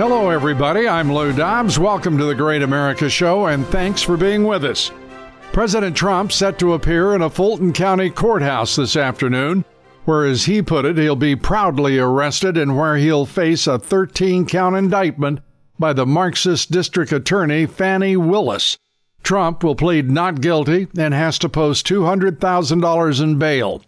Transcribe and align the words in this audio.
Hello, 0.00 0.30
everybody. 0.30 0.88
I'm 0.88 1.12
Lou 1.12 1.30
Dobbs. 1.30 1.78
Welcome 1.78 2.16
to 2.16 2.24
the 2.24 2.34
Great 2.34 2.62
America 2.62 3.10
Show, 3.10 3.48
and 3.48 3.66
thanks 3.66 4.00
for 4.00 4.16
being 4.16 4.44
with 4.44 4.64
us. 4.64 4.90
President 5.52 5.94
Trump 5.94 6.32
set 6.32 6.58
to 6.58 6.72
appear 6.72 7.14
in 7.14 7.20
a 7.20 7.28
Fulton 7.28 7.74
County 7.74 8.08
courthouse 8.08 8.76
this 8.76 8.96
afternoon, 8.96 9.62
where, 10.06 10.24
as 10.24 10.46
he 10.46 10.62
put 10.62 10.86
it, 10.86 10.96
he'll 10.96 11.16
be 11.16 11.36
proudly 11.36 11.98
arrested 11.98 12.56
and 12.56 12.78
where 12.78 12.96
he'll 12.96 13.26
face 13.26 13.66
a 13.66 13.78
13 13.78 14.46
count 14.46 14.74
indictment 14.74 15.40
by 15.78 15.92
the 15.92 16.06
Marxist 16.06 16.70
District 16.70 17.12
Attorney 17.12 17.66
Fani 17.66 18.16
Willis. 18.16 18.78
Trump 19.22 19.62
will 19.62 19.76
plead 19.76 20.10
not 20.10 20.40
guilty 20.40 20.88
and 20.96 21.12
has 21.12 21.38
to 21.40 21.48
post 21.50 21.86
$200,000 21.86 23.22
in 23.22 23.38
bail. 23.38 23.82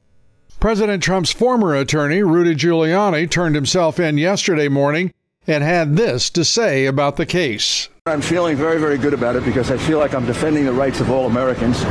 President 0.60 1.02
Trump's 1.02 1.32
former 1.32 1.74
attorney, 1.74 2.22
Rudy 2.22 2.54
Giuliani, 2.54 3.30
turned 3.30 3.54
himself 3.54 3.98
in 3.98 4.18
yesterday 4.18 4.68
morning 4.68 5.10
and 5.46 5.64
had 5.64 5.96
this 5.96 6.30
to 6.30 6.44
say 6.44 6.86
about 6.86 7.16
the 7.16 7.26
case. 7.26 7.88
I'm 8.06 8.20
feeling 8.20 8.56
very, 8.56 8.80
very 8.80 8.98
good 8.98 9.14
about 9.14 9.36
it 9.36 9.44
because 9.44 9.70
I 9.70 9.76
feel 9.76 9.98
like 9.98 10.14
I'm 10.14 10.26
defending 10.26 10.64
the 10.64 10.72
rights 10.72 11.00
of 11.00 11.10
all 11.10 11.26
Americans, 11.26 11.82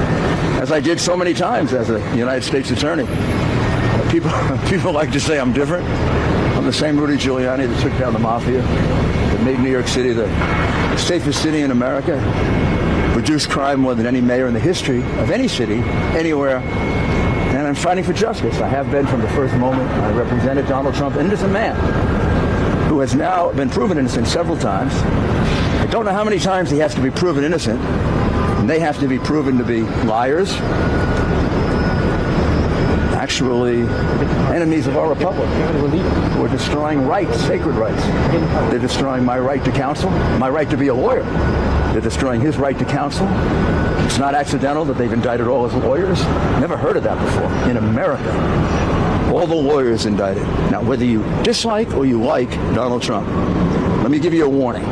as 0.62 0.72
I 0.72 0.80
did 0.80 1.00
so 1.00 1.17
many 1.17 1.34
times 1.34 1.73
as 1.73 1.90
a 1.90 2.00
United 2.16 2.44
States 2.44 2.72
attorney. 2.72 3.06
People, 4.12 4.31
people 4.70 4.92
like 4.92 5.12
to 5.12 5.20
say 5.20 5.40
I'm 5.40 5.53
different. 5.53 5.88
I'm 6.58 6.66
the 6.66 6.73
same 6.73 7.00
Rudy 7.00 7.16
Giuliani 7.16 7.67
that 7.67 7.81
took 7.81 7.98
down 7.98 8.14
the 8.14 8.20
mafia, 8.20 8.62
that 8.62 9.44
made 9.44 9.59
New 9.59 9.72
York 9.72 9.88
City 9.88 10.14
the 10.14 10.28
safest 10.97 11.42
city 11.42 11.62
in 11.62 11.72
America, 11.72 12.18
reduced 13.16 13.50
crime 13.50 13.80
more 13.80 13.95
than 13.95 14.06
any 14.06 14.22
mayor 14.22 14.47
in 14.47 14.53
the 14.53 14.59
history 14.59 15.00
of 15.20 15.31
any 15.31 15.47
city, 15.47 15.80
anywhere. 16.18 16.58
And 16.58 17.68
I'm 17.68 17.75
fighting 17.75 18.03
for 18.03 18.14
justice. 18.14 18.59
I 18.62 18.68
have 18.68 18.92
been 18.92 19.06
from 19.08 19.22
the 19.22 19.30
first 19.30 19.53
moment. 19.56 19.90
I 19.90 20.12
represented 20.12 20.68
Donald 20.68 20.95
Trump, 20.95 21.16
an 21.16 21.25
innocent 21.25 21.52
man 21.52 22.31
has 23.02 23.16
now 23.16 23.52
been 23.52 23.69
proven 23.69 23.97
innocent 23.97 24.27
several 24.27 24.57
times. 24.57 24.94
I 24.94 25.88
don't 25.88 26.05
know 26.05 26.11
how 26.11 26.23
many 26.23 26.39
times 26.39 26.69
he 26.69 26.77
has 26.77 26.94
to 26.95 27.02
be 27.02 27.09
proven 27.09 27.44
innocent, 27.44 27.80
and 27.81 28.69
they 28.69 28.80
have 28.80 28.99
to 28.99 29.07
be 29.07 29.19
proven 29.19 29.57
to 29.57 29.63
be 29.63 29.81
liars, 30.05 30.53
actually 33.22 33.83
enemies 34.52 34.88
of 34.88 34.97
our 34.97 35.08
republic 35.08 35.47
who 36.33 36.44
are 36.44 36.50
destroying 36.50 37.05
rights, 37.05 37.39
sacred 37.41 37.75
rights. 37.75 38.03
They're 38.72 38.80
destroying 38.80 39.23
my 39.23 39.38
right 39.38 39.63
to 39.63 39.72
counsel, 39.72 40.09
my 40.39 40.50
right 40.50 40.67
to 40.72 40.75
be 40.75 40.88
a 40.88 40.95
lawyer. 40.95 41.22
They're 41.91 42.02
destroying 42.02 42.41
his 42.41 42.58
right 42.58 42.75
to 42.80 42.83
counsel. 42.83 43.28
It's 44.08 44.17
not 44.17 44.33
accidental 44.33 44.86
that 44.86 44.97
they've 44.97 45.13
indicted 45.13 45.47
all 45.47 45.67
his 45.67 45.83
lawyers. 45.83 46.19
Never 46.59 46.75
heard 46.75 46.97
of 46.97 47.03
that 47.03 47.23
before 47.23 47.69
in 47.69 47.78
America. 47.78 48.31
All 49.31 49.45
the 49.45 49.53
lawyers 49.53 50.08
indicted. 50.08 50.44
Now, 50.72 50.81
whether 50.81 51.06
you 51.06 51.22
dislike 51.44 51.94
or 51.94 52.08
you 52.08 52.19
like 52.23 52.50
Donald 52.73 53.03
Trump, 53.03 53.28
let 54.02 54.09
me 54.09 54.17
give 54.17 54.33
you 54.33 54.45
a 54.45 54.50
warning. 54.50 54.83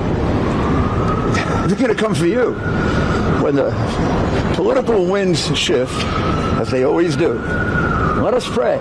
They're 1.67 1.79
going 1.79 1.87
to 1.87 1.95
come 1.95 2.13
for 2.13 2.27
you 2.27 2.53
when 3.41 3.55
the 3.55 3.71
political 4.53 5.07
winds 5.07 5.57
shift, 5.57 5.95
as 6.59 6.69
they 6.69 6.83
always 6.83 7.15
do. 7.15 7.39
Let 8.21 8.33
us 8.33 8.47
pray 8.47 8.77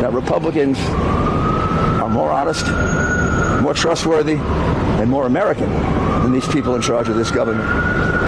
that 0.00 0.12
Republicans 0.12 0.78
are 0.78 2.08
more 2.08 2.30
honest, 2.30 2.64
more 3.60 3.74
trustworthy, 3.74 4.36
and 4.36 5.10
more 5.10 5.26
American 5.26 5.68
than 6.22 6.32
these 6.32 6.46
people 6.46 6.76
in 6.76 6.82
charge 6.82 7.08
of 7.08 7.16
this 7.16 7.32
government. 7.32 7.66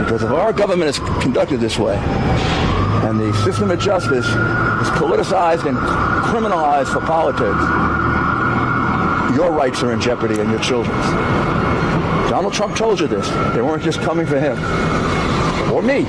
Because 0.05 0.25
if 0.25 0.31
our 0.31 0.53
government 0.53 0.91
is 0.91 0.99
conducted 1.23 1.61
this 1.61 1.79
way, 1.79 1.97
and 3.07 3.21
the 3.21 3.33
system 3.45 3.71
of 3.71 3.79
justice 3.79 4.27
is 4.27 4.91
politicized 4.99 5.67
and 5.67 5.79
criminalized 6.27 6.93
for 6.93 7.01
politics, 7.01 7.63
your 9.37 9.53
rights 9.53 9.85
are 9.85 9.93
in 9.93 10.01
jeopardy 10.01 10.41
and 10.41 10.51
your 10.51 10.61
children's. 10.61 11.05
Donald 12.29 12.53
Trump 12.53 12.77
told 12.77 12.99
you 12.99 13.07
this. 13.07 13.29
They 13.55 13.63
weren't 13.63 13.85
just 13.85 14.01
coming 14.01 14.27
for 14.27 14.41
him 14.41 14.59
or 15.73 15.81
me. 15.81 16.05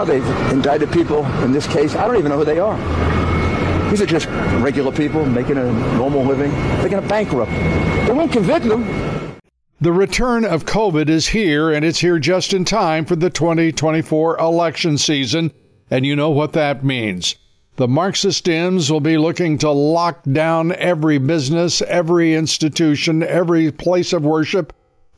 Now 0.00 0.06
they've 0.06 0.50
indicted 0.50 0.90
people 0.92 1.26
in 1.44 1.52
this 1.52 1.66
case. 1.66 1.94
I 1.94 2.06
don't 2.06 2.16
even 2.16 2.30
know 2.30 2.38
who 2.38 2.44
they 2.46 2.58
are. 2.58 2.74
These 3.90 4.00
are 4.00 4.06
just 4.06 4.28
regular 4.64 4.90
people 4.90 5.26
making 5.26 5.58
a 5.58 5.70
normal 5.98 6.24
living. 6.24 6.50
They're 6.78 6.88
going 6.88 7.02
to 7.02 7.08
bankrupt. 7.10 7.50
They 8.06 8.12
won't 8.14 8.32
convict 8.32 8.64
them. 8.64 9.36
The 9.82 9.92
return 9.92 10.46
of 10.46 10.64
COVID 10.64 11.10
is 11.10 11.28
here, 11.28 11.70
and 11.70 11.84
it's 11.84 11.98
here 11.98 12.18
just 12.18 12.54
in 12.54 12.64
time 12.64 13.04
for 13.04 13.14
the 13.14 13.28
2024 13.28 14.38
election 14.38 14.96
season. 14.96 15.52
And 15.90 16.06
you 16.06 16.16
know 16.16 16.30
what 16.30 16.54
that 16.54 16.82
means. 16.82 17.34
The 17.76 17.86
Marxist 17.86 18.46
Dems 18.46 18.90
will 18.90 19.00
be 19.00 19.18
looking 19.18 19.58
to 19.58 19.70
lock 19.70 20.22
down 20.22 20.72
every 20.76 21.18
business, 21.18 21.82
every 21.82 22.32
institution, 22.32 23.22
every 23.22 23.70
place 23.70 24.14
of 24.14 24.22
worship 24.22 24.72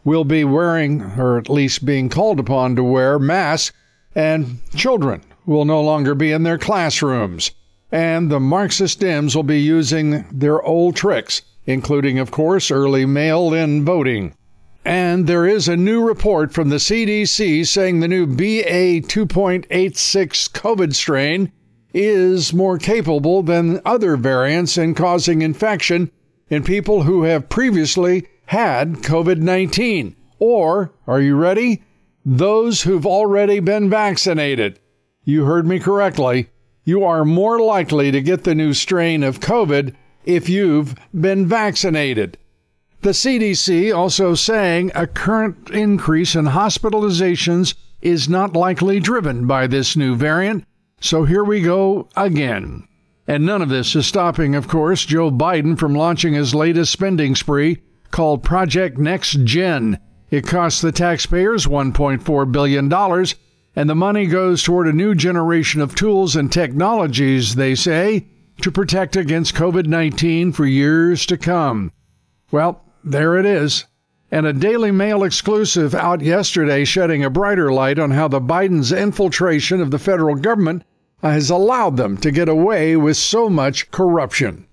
We'll 0.05 0.25
be 0.25 0.43
wearing, 0.43 1.01
or 1.17 1.39
at 1.39 1.49
least 1.49 1.85
being 1.85 2.09
called 2.09 2.41
upon 2.41 2.75
to 2.75 2.83
wear, 2.83 3.21
masks, 3.21 3.77
and 4.15 4.61
children 4.75 5.23
will 5.47 5.65
no 5.65 5.81
longer 5.81 6.15
be 6.15 6.33
in 6.33 6.43
their 6.43 6.59
classrooms. 6.59 7.51
And 7.91 8.31
the 8.31 8.41
Marxist 8.41 9.01
Dems 9.01 9.37
will 9.37 9.43
be 9.43 9.61
using 9.61 10.25
their 10.31 10.63
old 10.63 10.97
tricks, 10.97 11.43
including, 11.67 12.19
of 12.19 12.31
course, 12.31 12.71
early 12.71 13.05
mail 13.05 13.53
in 13.53 13.85
voting. 13.85 14.35
And 14.85 15.27
there 15.27 15.47
is 15.47 15.69
a 15.69 15.77
new 15.77 16.03
report 16.03 16.53
from 16.53 16.71
the 16.71 16.77
CDC 16.77 17.67
saying 17.67 18.01
the 18.01 18.09
new 18.09 18.27
BA 18.27 19.03
2.86 19.03 19.69
COVID 19.69 20.95
strain 20.95 21.53
is 21.95 22.53
more 22.53 22.79
capable 22.79 23.43
than 23.43 23.81
other 23.85 24.17
variants 24.17 24.79
in 24.79 24.95
causing 24.95 25.43
infection 25.43 26.11
in 26.49 26.65
people 26.65 27.03
who 27.03 27.23
have 27.25 27.49
previously 27.49 28.27
had 28.47 28.95
COVID 28.97 29.39
19. 29.39 30.17
Or, 30.39 30.93
are 31.07 31.21
you 31.21 31.37
ready? 31.37 31.83
Those 32.25 32.83
who've 32.83 33.07
already 33.07 33.61
been 33.61 33.91
vaccinated. 33.91 34.79
You 35.25 35.45
heard 35.45 35.67
me 35.67 35.79
correctly. 35.79 36.51
You 36.85 37.05
are 37.05 37.25
more 37.25 37.61
likely 37.61 38.11
to 38.11 38.21
get 38.21 38.45
the 38.45 38.55
new 38.55 38.75
strain 38.75 39.23
of 39.23 39.41
COVID 39.41 39.95
if 40.25 40.49
you've 40.49 40.95
been 41.19 41.47
vaccinated. 41.47 42.39
The 43.03 43.11
CDC 43.11 43.95
also 43.97 44.35
saying 44.35 44.93
a 44.95 45.09
current 45.09 45.71
increase 45.71 46.37
in 46.37 46.47
hospitalizations 46.47 47.75
is 48.01 48.29
not 48.29 48.55
likely 48.55 49.01
driven 49.01 49.47
by 49.47 49.67
this 49.67 49.97
new 49.97 50.15
variant. 50.15 50.65
So 51.01 51.25
here 51.25 51.43
we 51.43 51.61
go 51.61 52.09
again. 52.17 52.87
And 53.27 53.45
none 53.45 53.63
of 53.63 53.69
this 53.69 53.97
is 53.97 54.07
stopping, 54.07 54.55
of 54.55 54.69
course, 54.69 55.05
Joe 55.05 55.31
Biden 55.31 55.77
from 55.79 55.95
launching 55.95 56.35
his 56.35 56.55
latest 56.55 56.93
spending 56.93 57.35
spree 57.35 57.79
called 58.13 58.45
Project 58.45 58.99
Next 58.99 59.45
Gen. 59.45 59.99
It 60.33 60.47
costs 60.47 60.81
the 60.81 60.93
taxpayers 60.93 61.67
$1.4 61.67 62.53
billion, 62.53 62.91
and 63.77 63.91
the 63.91 63.95
money 63.95 64.25
goes 64.25 64.63
toward 64.63 64.89
a 64.89 64.93
new 64.95 65.15
generation 65.15 65.83
of 65.83 65.95
tools 65.95 66.37
and 66.37 66.51
technologies, 66.51 67.55
they 67.55 67.75
say, 67.75 68.29
to 68.63 68.73
protect 68.73 69.15
against 69.15 69.55
COVID 69.55 69.87
19 69.87 70.53
for 70.53 70.65
years 70.65 71.27
to 71.27 71.37
come. 71.37 71.93
Well, 72.51 72.83
there 73.05 73.37
it 73.37 73.45
is. 73.45 73.85
And 74.31 74.47
a 74.47 74.55
Daily 74.55 74.91
Mail 74.91 75.23
exclusive 75.23 75.95
out 75.95 76.23
yesterday 76.23 76.87
shedding 76.87 77.23
a 77.23 77.29
brighter 77.29 77.71
light 77.71 77.99
on 77.99 78.13
how 78.13 78.29
the 78.29 78.41
Biden's 78.41 78.91
infiltration 78.91 79.83
of 79.83 79.91
the 79.91 79.99
federal 79.99 80.37
government 80.37 80.83
has 81.21 81.51
allowed 81.51 81.99
them 81.99 82.17
to 82.17 82.31
get 82.31 82.49
away 82.49 82.97
with 82.97 83.19
so 83.19 83.51
much 83.51 83.91
corruption. 83.91 84.67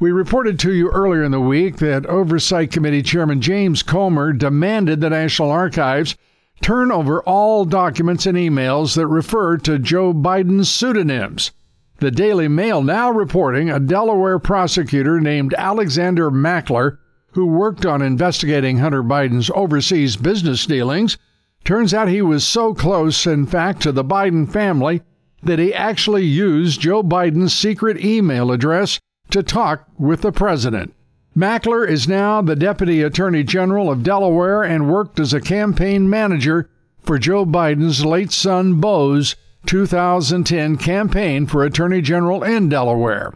We 0.00 0.12
reported 0.12 0.60
to 0.60 0.72
you 0.72 0.90
earlier 0.90 1.24
in 1.24 1.32
the 1.32 1.40
week 1.40 1.78
that 1.78 2.06
Oversight 2.06 2.70
Committee 2.70 3.02
Chairman 3.02 3.40
James 3.40 3.82
Comer 3.82 4.32
demanded 4.32 5.00
the 5.00 5.10
National 5.10 5.50
Archives 5.50 6.14
turn 6.60 6.92
over 6.92 7.20
all 7.22 7.64
documents 7.64 8.24
and 8.24 8.38
emails 8.38 8.94
that 8.94 9.08
refer 9.08 9.56
to 9.58 9.78
Joe 9.78 10.14
Biden's 10.14 10.70
pseudonyms. 10.70 11.50
The 11.98 12.12
Daily 12.12 12.46
Mail 12.46 12.80
now 12.80 13.10
reporting 13.10 13.70
a 13.70 13.80
Delaware 13.80 14.38
prosecutor 14.38 15.20
named 15.20 15.52
Alexander 15.54 16.30
Mackler 16.30 16.98
who 17.32 17.46
worked 17.46 17.84
on 17.84 18.02
investigating 18.02 18.78
Hunter 18.78 19.02
Biden's 19.02 19.50
overseas 19.54 20.16
business 20.16 20.66
dealings, 20.66 21.18
turns 21.64 21.92
out 21.92 22.08
he 22.08 22.22
was 22.22 22.46
so 22.46 22.74
close, 22.74 23.26
in 23.26 23.46
fact, 23.46 23.82
to 23.82 23.92
the 23.92 24.04
Biden 24.04 24.50
family 24.50 25.02
that 25.42 25.58
he 25.58 25.74
actually 25.74 26.24
used 26.24 26.80
Joe 26.80 27.02
Biden's 27.02 27.54
secret 27.54 28.02
email 28.02 28.50
address 28.50 28.98
to 29.30 29.42
talk 29.42 29.86
with 29.98 30.22
the 30.22 30.32
president. 30.32 30.94
Mackler 31.36 31.88
is 31.88 32.08
now 32.08 32.42
the 32.42 32.56
Deputy 32.56 33.02
Attorney 33.02 33.44
General 33.44 33.90
of 33.90 34.02
Delaware 34.02 34.62
and 34.62 34.90
worked 34.90 35.20
as 35.20 35.32
a 35.32 35.40
campaign 35.40 36.10
manager 36.10 36.68
for 37.00 37.18
Joe 37.18 37.46
Biden's 37.46 38.04
late 38.04 38.32
son 38.32 38.80
Beau's 38.80 39.36
2010 39.66 40.76
campaign 40.78 41.46
for 41.46 41.64
Attorney 41.64 42.00
General 42.00 42.42
in 42.42 42.68
Delaware. 42.68 43.34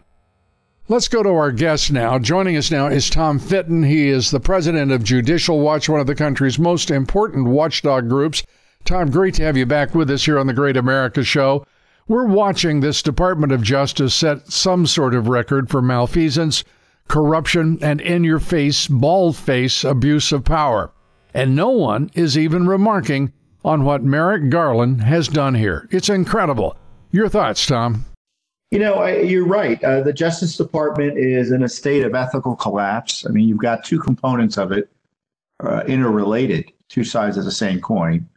Let's 0.89 1.07
go 1.07 1.23
to 1.23 1.29
our 1.29 1.51
guest 1.51 1.93
now. 1.93 2.19
Joining 2.19 2.57
us 2.57 2.69
now 2.69 2.87
is 2.87 3.09
Tom 3.09 3.39
Fitton. 3.39 3.83
He 3.83 4.09
is 4.09 4.31
the 4.31 4.39
president 4.41 4.91
of 4.91 5.03
Judicial 5.03 5.61
Watch, 5.61 5.87
one 5.87 6.01
of 6.01 6.07
the 6.07 6.15
country's 6.15 6.59
most 6.59 6.91
important 6.91 7.47
watchdog 7.47 8.09
groups. 8.09 8.43
Tom, 8.83 9.09
great 9.09 9.33
to 9.35 9.43
have 9.43 9.55
you 9.55 9.65
back 9.65 9.95
with 9.95 10.11
us 10.11 10.25
here 10.25 10.37
on 10.37 10.47
the 10.47 10.53
Great 10.53 10.75
America 10.75 11.23
Show. 11.23 11.65
We're 12.05 12.27
watching 12.27 12.81
this 12.81 13.01
Department 13.01 13.53
of 13.53 13.63
Justice 13.63 14.13
set 14.13 14.51
some 14.51 14.85
sort 14.85 15.15
of 15.15 15.29
record 15.29 15.69
for 15.69 15.81
malfeasance, 15.81 16.65
corruption, 17.07 17.79
and 17.81 18.01
in 18.01 18.25
your 18.25 18.39
face, 18.39 18.87
bald 18.87 19.37
face 19.37 19.85
abuse 19.85 20.33
of 20.33 20.43
power. 20.43 20.91
And 21.33 21.55
no 21.55 21.69
one 21.69 22.11
is 22.13 22.37
even 22.37 22.67
remarking 22.67 23.31
on 23.63 23.85
what 23.85 24.03
Merrick 24.03 24.49
Garland 24.49 25.01
has 25.01 25.29
done 25.29 25.55
here. 25.55 25.87
It's 25.91 26.09
incredible. 26.09 26.75
Your 27.11 27.29
thoughts, 27.29 27.65
Tom? 27.65 28.05
You 28.71 28.79
know, 28.79 28.95
I, 28.95 29.19
you're 29.19 29.45
right. 29.45 29.81
Uh, 29.81 30.01
the 30.01 30.11
Justice 30.11 30.57
Department 30.57 31.17
is 31.17 31.51
in 31.51 31.63
a 31.63 31.69
state 31.69 32.03
of 32.03 32.15
ethical 32.15 32.55
collapse. 32.57 33.25
I 33.25 33.29
mean, 33.29 33.47
you've 33.47 33.59
got 33.59 33.85
two 33.85 33.99
components 33.99 34.57
of 34.57 34.73
it 34.73 34.89
uh, 35.61 35.83
interrelated, 35.87 36.69
two 36.89 37.05
sides 37.05 37.37
of 37.37 37.45
the 37.45 37.51
same 37.51 37.79
coin, 37.79 38.27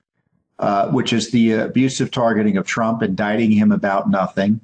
uh, 0.58 0.88
which 0.90 1.12
is 1.12 1.30
the 1.30 1.52
abusive 1.52 2.10
targeting 2.10 2.56
of 2.56 2.66
Trump, 2.66 3.02
indicting 3.02 3.50
him 3.50 3.72
about 3.72 4.10
nothing, 4.10 4.60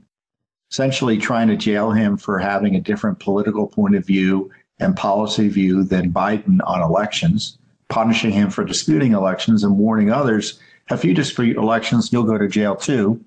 essentially 0.70 1.18
trying 1.18 1.48
to 1.48 1.56
jail 1.56 1.90
him 1.90 2.16
for 2.16 2.38
having 2.38 2.74
a 2.76 2.80
different 2.80 3.18
political 3.18 3.66
point 3.66 3.94
of 3.94 4.06
view 4.06 4.50
and 4.80 4.96
policy 4.96 5.48
view 5.48 5.84
than 5.84 6.12
Biden 6.12 6.58
on 6.66 6.80
elections, 6.80 7.58
punishing 7.88 8.30
him 8.30 8.50
for 8.50 8.64
disputing 8.64 9.12
elections 9.12 9.64
and 9.64 9.78
warning 9.78 10.10
others 10.10 10.58
if 10.90 11.04
you 11.04 11.14
dispute 11.14 11.56
elections, 11.56 12.12
you'll 12.12 12.24
go 12.24 12.36
to 12.36 12.48
jail 12.48 12.74
too 12.74 13.24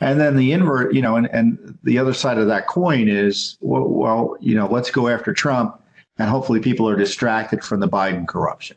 and 0.00 0.20
then 0.20 0.36
the 0.36 0.52
invert, 0.52 0.94
you 0.94 1.02
know, 1.02 1.16
and, 1.16 1.28
and 1.32 1.78
the 1.82 1.98
other 1.98 2.14
side 2.14 2.38
of 2.38 2.46
that 2.46 2.66
coin 2.66 3.08
is, 3.08 3.56
well, 3.60 3.88
well, 3.88 4.36
you 4.40 4.54
know, 4.54 4.68
let's 4.68 4.90
go 4.90 5.08
after 5.08 5.32
Trump, 5.32 5.80
and 6.18 6.28
hopefully 6.28 6.60
people 6.60 6.88
are 6.88 6.96
distracted 6.96 7.64
from 7.64 7.80
the 7.80 7.88
Biden 7.88 8.26
corruption. 8.26 8.76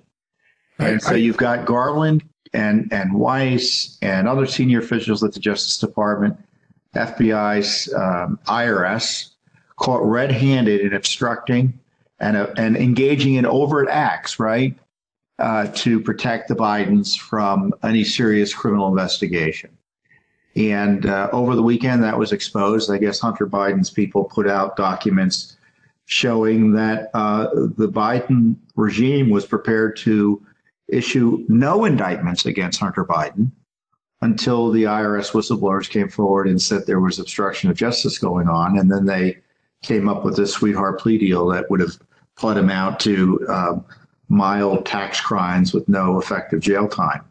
And 0.80 1.02
so 1.02 1.14
you've 1.14 1.38
got 1.38 1.66
Garland 1.66 2.24
and 2.54 2.92
and 2.92 3.14
Weiss 3.14 3.98
and 4.02 4.28
other 4.28 4.46
senior 4.46 4.80
officials 4.80 5.24
at 5.24 5.34
the 5.34 5.40
Justice 5.40 5.78
Department, 5.78 6.38
FBI's 6.96 7.94
um, 7.94 8.40
IRS, 8.48 9.30
caught 9.78 10.04
red-handed 10.04 10.82
in 10.82 10.94
obstructing 10.94 11.80
and 12.20 12.38
uh, 12.38 12.48
and 12.58 12.76
engaging 12.78 13.36
in 13.36 13.46
overt 13.46 13.90
acts, 13.90 14.40
right, 14.40 14.78
uh, 15.40 15.68
to 15.76 16.00
protect 16.00 16.48
the 16.48 16.56
Bidens 16.56 17.18
from 17.18 17.74
any 17.84 18.04
serious 18.04 18.54
criminal 18.54 18.88
investigation. 18.88 19.70
And 20.56 21.06
uh, 21.06 21.30
over 21.32 21.56
the 21.56 21.64
weekend, 21.64 22.04
that 22.04 22.18
was 22.18 22.34
exposed. 22.34 22.92
I 22.92 22.98
guess 22.98 23.20
Hunter 23.20 23.48
Biden's 23.48 23.90
people 23.90 24.26
put 24.26 24.48
out 24.50 24.76
documents 24.76 25.56
showing 26.06 26.74
that 26.74 27.10
uh, 27.14 27.48
the 27.54 27.88
Biden 27.88 28.58
regime 28.76 29.30
was 29.30 29.46
prepared 29.46 29.96
to 29.98 30.46
issue 30.92 31.46
no 31.48 31.86
indictments 31.86 32.46
against 32.46 32.80
Hunter 32.80 33.06
Biden 33.06 33.52
until 34.22 34.70
the 34.72 34.84
IRS 34.84 35.32
whistleblowers 35.32 35.90
came 35.90 36.10
forward 36.10 36.48
and 36.48 36.62
said 36.62 36.86
there 36.86 37.00
was 37.00 37.20
obstruction 37.20 37.70
of 37.70 37.78
justice 37.78 38.18
going 38.20 38.48
on. 38.48 38.78
And 38.78 38.92
then 38.92 39.06
they 39.06 39.38
came 39.82 40.08
up 40.08 40.24
with 40.24 40.36
this 40.36 40.54
sweetheart 40.54 41.00
plea 41.00 41.18
deal 41.18 41.48
that 41.48 41.70
would 41.72 41.80
have 41.80 41.98
pled 42.36 42.58
him 42.58 42.70
out 42.70 43.00
to 43.02 43.44
um, 43.50 43.86
mild 44.30 44.86
tax 44.86 45.20
crimes 45.20 45.74
with 45.74 45.88
no 45.90 46.20
effective 46.20 46.60
jail 46.60 46.88
time 46.88 47.24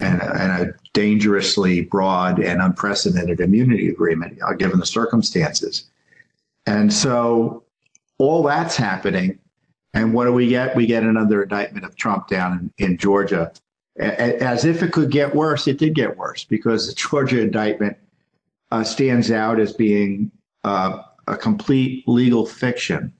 and, 0.00 0.20
and 0.20 0.68
a 0.68 0.74
dangerously 0.92 1.82
broad 1.82 2.40
and 2.40 2.60
unprecedented 2.60 3.40
immunity 3.40 3.88
agreement, 3.88 4.38
uh, 4.42 4.52
given 4.52 4.80
the 4.80 4.86
circumstances. 4.86 5.84
And 6.66 6.92
so 6.92 7.62
all 8.18 8.42
that's 8.42 8.76
happening. 8.76 9.38
And 9.94 10.14
what 10.14 10.24
do 10.24 10.32
we 10.32 10.48
get? 10.48 10.74
We 10.74 10.86
get 10.86 11.02
another 11.02 11.42
indictment 11.42 11.84
of 11.84 11.96
Trump 11.96 12.28
down 12.28 12.72
in, 12.78 12.92
in 12.92 12.96
Georgia. 12.96 13.52
As 13.98 14.64
if 14.64 14.82
it 14.82 14.92
could 14.92 15.10
get 15.10 15.34
worse, 15.34 15.68
it 15.68 15.78
did 15.78 15.94
get 15.94 16.16
worse 16.16 16.44
because 16.44 16.88
the 16.88 16.94
Georgia 17.10 17.40
indictment 17.40 17.96
uh, 18.70 18.82
stands 18.82 19.30
out 19.30 19.60
as 19.60 19.72
being 19.72 20.30
uh, 20.64 21.02
a 21.26 21.36
complete 21.36 22.04
legal 22.08 22.46
fiction 22.46 23.12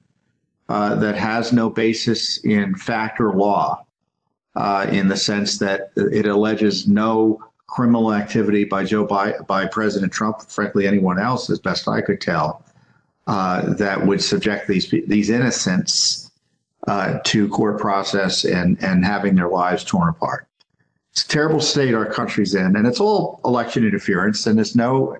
uh, 0.68 0.94
that 0.94 1.14
has 1.14 1.52
no 1.52 1.68
basis 1.68 2.38
in 2.44 2.74
fact 2.74 3.20
or 3.20 3.34
law 3.34 3.84
uh, 4.56 4.86
in 4.90 5.08
the 5.08 5.16
sense 5.16 5.58
that 5.58 5.92
it 5.96 6.26
alleges 6.26 6.88
no 6.88 7.38
criminal 7.66 8.12
activity 8.12 8.64
by 8.64 8.84
Joe 8.84 9.04
by, 9.06 9.34
by 9.46 9.66
President 9.66 10.12
Trump, 10.12 10.42
frankly, 10.42 10.86
anyone 10.86 11.18
else, 11.18 11.48
as 11.50 11.58
best 11.58 11.88
I 11.88 12.00
could 12.00 12.20
tell, 12.20 12.64
uh, 13.26 13.74
that 13.74 14.06
would 14.06 14.22
subject 14.22 14.68
these 14.68 14.90
these 15.06 15.30
innocents 15.30 16.21
uh, 16.88 17.18
to 17.24 17.48
court 17.48 17.78
process 17.78 18.44
and 18.44 18.82
and 18.82 19.04
having 19.04 19.34
their 19.34 19.48
lives 19.48 19.84
torn 19.84 20.08
apart. 20.08 20.48
It's 21.12 21.24
a 21.24 21.28
terrible 21.28 21.60
state 21.60 21.94
our 21.94 22.06
country's 22.06 22.54
in, 22.54 22.74
and 22.76 22.86
it's 22.86 23.00
all 23.00 23.40
election 23.44 23.84
interference. 23.84 24.46
And 24.46 24.56
there's 24.56 24.74
no, 24.74 25.16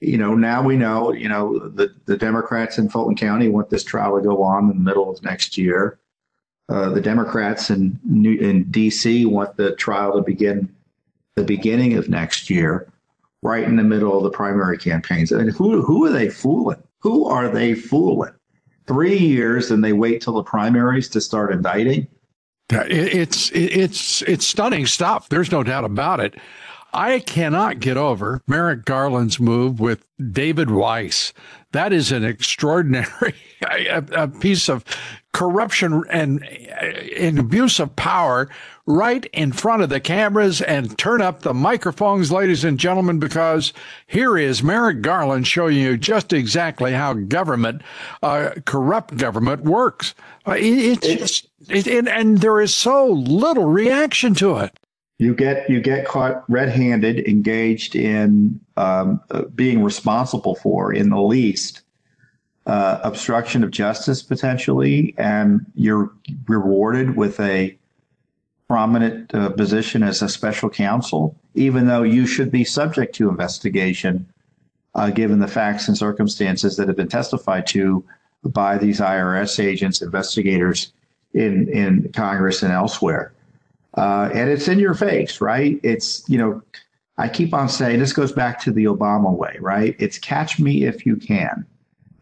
you 0.00 0.18
know, 0.18 0.34
now 0.34 0.62
we 0.62 0.76
know, 0.76 1.12
you 1.12 1.28
know, 1.28 1.58
the 1.68 1.94
the 2.06 2.16
Democrats 2.16 2.78
in 2.78 2.88
Fulton 2.88 3.16
County 3.16 3.48
want 3.48 3.70
this 3.70 3.84
trial 3.84 4.16
to 4.16 4.22
go 4.22 4.42
on 4.42 4.64
in 4.64 4.68
the 4.68 4.74
middle 4.74 5.10
of 5.10 5.22
next 5.22 5.56
year. 5.56 5.98
Uh, 6.68 6.90
the 6.90 7.00
Democrats 7.00 7.70
in 7.70 7.98
in 8.24 8.64
D.C. 8.70 9.24
want 9.26 9.56
the 9.56 9.74
trial 9.76 10.12
to 10.14 10.22
begin 10.22 10.74
the 11.36 11.44
beginning 11.44 11.94
of 11.94 12.08
next 12.08 12.50
year, 12.50 12.86
right 13.42 13.64
in 13.64 13.76
the 13.76 13.82
middle 13.82 14.16
of 14.16 14.22
the 14.22 14.30
primary 14.30 14.78
campaigns. 14.78 15.32
I 15.32 15.38
mean, 15.38 15.48
who 15.48 15.80
who 15.82 16.06
are 16.06 16.12
they 16.12 16.28
fooling? 16.28 16.82
Who 17.00 17.26
are 17.26 17.48
they 17.48 17.74
fooling? 17.74 18.33
Three 18.86 19.16
years, 19.16 19.70
and 19.70 19.82
they 19.82 19.92
wait 19.92 20.20
till 20.20 20.34
the 20.34 20.42
primaries 20.42 21.08
to 21.10 21.20
start 21.20 21.52
indicting. 21.52 22.06
It's 22.70 23.50
it's 23.52 24.22
it's 24.22 24.46
stunning 24.46 24.86
stuff. 24.86 25.28
There's 25.28 25.50
no 25.50 25.62
doubt 25.62 25.84
about 25.84 26.20
it. 26.20 26.34
I 26.94 27.18
cannot 27.18 27.80
get 27.80 27.96
over 27.96 28.40
Merrick 28.46 28.84
Garland's 28.84 29.40
move 29.40 29.80
with 29.80 30.06
David 30.30 30.70
Weiss. 30.70 31.32
That 31.72 31.92
is 31.92 32.12
an 32.12 32.24
extraordinary 32.24 33.34
a, 33.62 34.04
a 34.12 34.28
piece 34.28 34.68
of 34.68 34.84
corruption 35.32 36.04
and, 36.08 36.46
and 36.46 37.40
abuse 37.40 37.80
of 37.80 37.96
power 37.96 38.48
right 38.86 39.24
in 39.32 39.50
front 39.50 39.82
of 39.82 39.88
the 39.88 39.98
cameras 39.98 40.60
and 40.60 40.96
turn 40.96 41.20
up 41.20 41.40
the 41.40 41.52
microphones, 41.52 42.30
ladies 42.30 42.62
and 42.62 42.78
gentlemen, 42.78 43.18
because 43.18 43.72
here 44.06 44.38
is 44.38 44.62
Merrick 44.62 45.02
Garland 45.02 45.48
showing 45.48 45.76
you 45.76 45.96
just 45.96 46.32
exactly 46.32 46.92
how 46.92 47.14
government, 47.14 47.82
uh, 48.22 48.50
corrupt 48.66 49.16
government 49.16 49.64
works. 49.64 50.14
Uh, 50.46 50.52
it, 50.52 51.04
it's 51.04 51.18
just, 51.18 51.48
it, 51.68 51.86
and, 51.88 52.08
and 52.08 52.38
there 52.38 52.60
is 52.60 52.72
so 52.72 53.08
little 53.08 53.64
reaction 53.64 54.34
to 54.34 54.58
it 54.58 54.78
you 55.24 55.34
get 55.34 55.68
you 55.68 55.80
get 55.80 56.06
caught 56.06 56.44
red-handed 56.48 57.26
engaged 57.26 57.96
in 57.96 58.60
um, 58.76 59.20
uh, 59.30 59.42
being 59.54 59.82
responsible 59.82 60.54
for 60.54 60.92
in 60.92 61.08
the 61.08 61.20
least 61.20 61.80
uh, 62.66 63.00
obstruction 63.02 63.64
of 63.64 63.70
justice 63.70 64.22
potentially 64.22 65.14
and 65.16 65.64
you're 65.74 66.10
rewarded 66.46 67.16
with 67.16 67.40
a 67.40 67.76
prominent 68.68 69.34
uh, 69.34 69.50
position 69.50 70.02
as 70.02 70.22
a 70.22 70.28
special 70.28 70.68
counsel 70.68 71.36
even 71.54 71.86
though 71.86 72.02
you 72.02 72.26
should 72.26 72.50
be 72.50 72.64
subject 72.64 73.14
to 73.14 73.28
investigation 73.28 74.26
uh, 74.94 75.10
given 75.10 75.40
the 75.40 75.48
facts 75.48 75.88
and 75.88 75.96
circumstances 75.96 76.76
that 76.76 76.86
have 76.86 76.96
been 76.96 77.08
testified 77.08 77.66
to 77.66 78.04
by 78.44 78.76
these 78.76 79.00
IRS 79.00 79.58
agents 79.58 80.02
investigators 80.02 80.92
in 81.32 81.68
in 81.68 82.12
Congress 82.12 82.62
and 82.62 82.72
elsewhere 82.72 83.33
uh, 83.96 84.30
and 84.32 84.50
it's 84.50 84.68
in 84.68 84.78
your 84.78 84.94
face, 84.94 85.40
right? 85.40 85.78
It's, 85.82 86.28
you 86.28 86.38
know, 86.38 86.62
I 87.16 87.28
keep 87.28 87.54
on 87.54 87.68
saying 87.68 88.00
this 88.00 88.12
goes 88.12 88.32
back 88.32 88.60
to 88.62 88.72
the 88.72 88.84
Obama 88.84 89.32
way, 89.32 89.56
right? 89.60 89.94
It's 89.98 90.18
catch 90.18 90.58
me 90.58 90.84
if 90.84 91.06
you 91.06 91.16
can. 91.16 91.64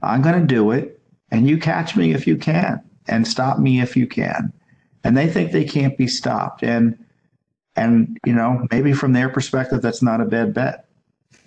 I'm 0.02 0.20
going 0.20 0.40
to 0.40 0.46
do 0.46 0.70
it, 0.70 1.00
and 1.30 1.48
you 1.48 1.56
catch 1.56 1.96
me 1.96 2.12
if 2.12 2.26
you 2.26 2.36
can, 2.36 2.82
and 3.08 3.26
stop 3.26 3.58
me 3.58 3.80
if 3.80 3.96
you 3.96 4.06
can. 4.06 4.52
And 5.04 5.16
they 5.16 5.28
think 5.28 5.50
they 5.52 5.64
can't 5.64 5.96
be 5.96 6.06
stopped. 6.06 6.62
And, 6.62 6.98
and, 7.74 8.18
you 8.26 8.34
know, 8.34 8.66
maybe 8.70 8.92
from 8.92 9.12
their 9.12 9.28
perspective, 9.28 9.80
that's 9.80 10.02
not 10.02 10.20
a 10.20 10.26
bad 10.26 10.52
bet. 10.52 10.86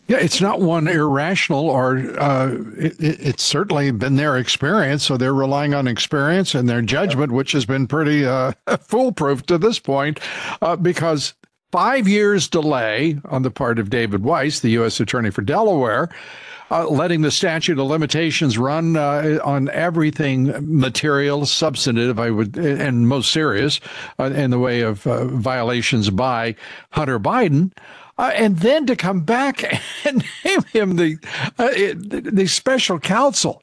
Yeah, 0.08 0.18
it's 0.18 0.40
not 0.40 0.62
one 0.62 0.88
irrational, 0.88 1.68
or 1.68 1.98
uh, 2.20 2.52
it, 2.78 2.96
it's 3.00 3.44
certainly 3.44 3.90
been 3.90 4.18
their 4.18 4.38
experience. 4.38 5.04
So 5.04 5.18
they're 5.18 5.34
relying 5.34 5.74
on 5.74 5.88
experience 5.88 6.54
and 6.54 6.70
their 6.70 6.84
judgment, 6.84 7.32
which 7.32 7.54
has 7.54 7.66
been 7.66 7.88
pretty 7.88 8.26
uh, 8.26 8.52
foolproof 8.82 9.46
to 9.48 9.58
this 9.58 9.80
point, 9.80 10.20
uh, 10.62 10.76
because 10.76 11.34
five 11.72 12.08
years 12.08 12.48
delay 12.48 13.20
on 13.26 13.42
the 13.42 13.50
part 13.50 13.80
of 13.80 13.90
David 13.90 14.24
Weiss, 14.24 14.60
the 14.60 14.70
U.S. 14.72 15.00
Attorney 15.00 15.32
for 15.32 15.42
Delaware, 15.42 16.10
uh, 16.70 16.88
letting 16.88 17.22
the 17.22 17.32
statute 17.32 17.80
of 17.80 17.88
limitations 17.88 18.58
run 18.58 18.96
uh, 18.96 19.40
on 19.44 19.70
everything 19.70 20.54
material, 20.62 21.46
substantive, 21.46 22.20
I 22.20 22.30
would, 22.30 22.58
and 22.58 23.08
most 23.08 23.32
serious 23.32 23.80
uh, 24.20 24.26
in 24.26 24.52
the 24.52 24.60
way 24.60 24.82
of 24.82 25.06
uh, 25.08 25.26
violations 25.26 26.10
by 26.10 26.56
Hunter 26.92 27.20
Biden. 27.20 27.72
Uh, 28.18 28.32
and 28.34 28.60
then 28.60 28.86
to 28.86 28.96
come 28.96 29.22
back 29.22 29.64
and 30.06 30.24
name 30.44 30.64
him 30.72 30.96
the 30.96 31.18
uh, 31.58 31.70
the 32.32 32.48
special 32.48 33.00
counsel. 33.00 33.62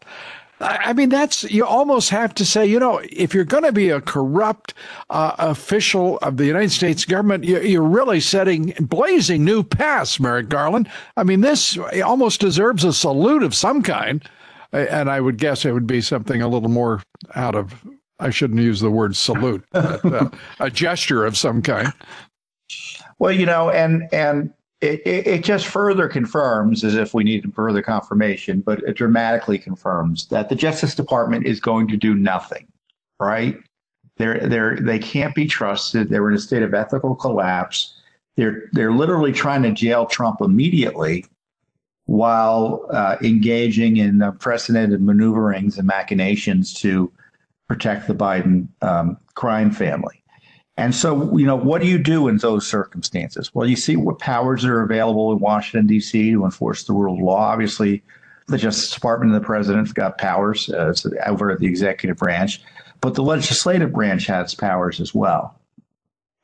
I 0.63 0.93
mean, 0.93 1.09
that's 1.09 1.43
you 1.45 1.67
almost 1.67 2.11
have 2.11 2.35
to 2.35 2.45
say, 2.45 2.65
you 2.67 2.79
know, 2.79 3.01
if 3.11 3.35
you're 3.35 3.45
going 3.45 3.65
to 3.65 3.73
be 3.73 3.91
a 3.91 4.01
corrupt 4.01 4.75
uh, 5.11 5.35
official 5.39 6.19
of 6.19 6.37
the 6.37 6.47
United 6.47 6.71
States 6.71 7.05
government, 7.05 7.45
you're 7.45 7.83
really 7.83 8.21
setting 8.21 8.75
blazing 8.81 9.45
new 9.45 9.65
paths, 9.65 10.21
Merrick 10.21 10.49
Garland. 10.49 10.89
I 11.17 11.25
mean, 11.25 11.41
this 11.41 11.77
almost 12.05 12.41
deserves 12.41 12.85
a 12.85 12.93
salute 12.93 13.43
of 13.43 13.55
some 13.55 13.83
kind, 13.83 14.29
and 14.73 15.11
I 15.11 15.21
would 15.21 15.39
guess 15.39 15.65
it 15.65 15.73
would 15.73 15.87
be 15.87 16.01
something 16.01 16.41
a 16.43 16.49
little 16.49 16.71
more 16.71 17.03
out 17.35 17.55
of. 17.57 17.75
I 18.21 18.31
shouldn't 18.31 18.61
use 18.61 18.79
the 18.79 18.91
word 18.91 19.17
salute, 19.17 19.65
but, 19.73 20.05
uh, 20.05 20.31
a 20.61 20.71
gesture 20.71 21.25
of 21.25 21.37
some 21.37 21.61
kind. 21.61 21.93
Well, 23.23 23.31
you 23.31 23.47
know, 23.47 23.71
and 23.71 24.09
and 24.13 24.53
it, 24.81 25.01
it, 25.07 25.45
just 25.45 25.69
further 25.69 26.09
confirms, 26.09 26.83
as 26.83 26.97
if 26.97 27.15
we 27.15 27.23
needed 27.23 27.55
further 27.55 27.81
confirmation, 27.81 28.63
but 28.63 28.81
it 28.83 28.97
dramatically 28.97 29.61
confirms 29.61 30.27
that 30.27 30.49
the 30.49 30.57
Justice 30.57 30.97
Department 30.97 31.47
is 31.47 31.61
going 31.61 31.87
to 31.87 31.97
do 31.97 32.17
nothing, 32.17 32.67
right? 33.21 33.57
They're, 34.17 34.41
they're, 34.49 34.77
they 34.81 34.99
can't 34.99 35.37
be 35.37 35.47
trusted. 35.47 36.09
They're 36.09 36.29
in 36.29 36.35
a 36.35 36.41
state 36.41 36.65
of 36.65 36.75
ethical 36.75 37.15
collapse. 37.15 37.95
They're, 38.37 38.65
they're 38.73 38.93
literally 38.93 39.31
trying 39.31 39.63
to 39.63 39.71
jail 39.71 40.07
Trump 40.07 40.41
immediately 40.41 41.25
while 42.07 42.87
uh, 42.91 43.19
engaging 43.23 43.99
in 43.99 44.21
unprecedented 44.21 45.01
maneuverings 45.01 45.79
and 45.79 45.87
machinations 45.87 46.75
to 46.81 47.13
protect 47.69 48.09
the 48.09 48.17
Biden 48.17 48.67
um, 48.81 49.17
crime 49.37 49.71
family. 49.71 50.22
And 50.77 50.95
so, 50.95 51.37
you 51.37 51.45
know, 51.45 51.57
what 51.57 51.83
do 51.83 51.89
you 51.89 51.99
do 51.99 52.29
in 52.29 52.39
those 52.39 52.67
circumstances? 52.67 53.55
Well, 53.55 53.69
you 53.69 53.77
see 53.77 53.97
what 53.97 54.19
powers 54.19 54.65
are 54.65 54.83
available 54.83 55.33
in 55.33 55.39
Washington, 55.39 55.87
D.C. 55.87 56.33
to 56.33 56.45
enforce 56.45 56.85
the 56.85 56.95
rule 56.95 57.15
of 57.15 57.23
law. 57.23 57.37
Obviously, 57.37 58.03
the 58.49 58.57
Justice 58.57 58.91
Department 58.91 59.33
and 59.33 59.41
the 59.41 59.45
president's 59.45 59.93
got 59.93 60.19
powers 60.19 60.71
uh, 60.71 60.95
over 61.27 61.55
the 61.57 61.67
executive 61.67 62.17
branch, 62.17 62.63
but 63.01 63.15
the 63.15 63.23
legislative 63.23 63.93
branch 63.93 64.27
has 64.27 64.55
powers 64.55 65.01
as 65.01 65.15
well. 65.15 65.59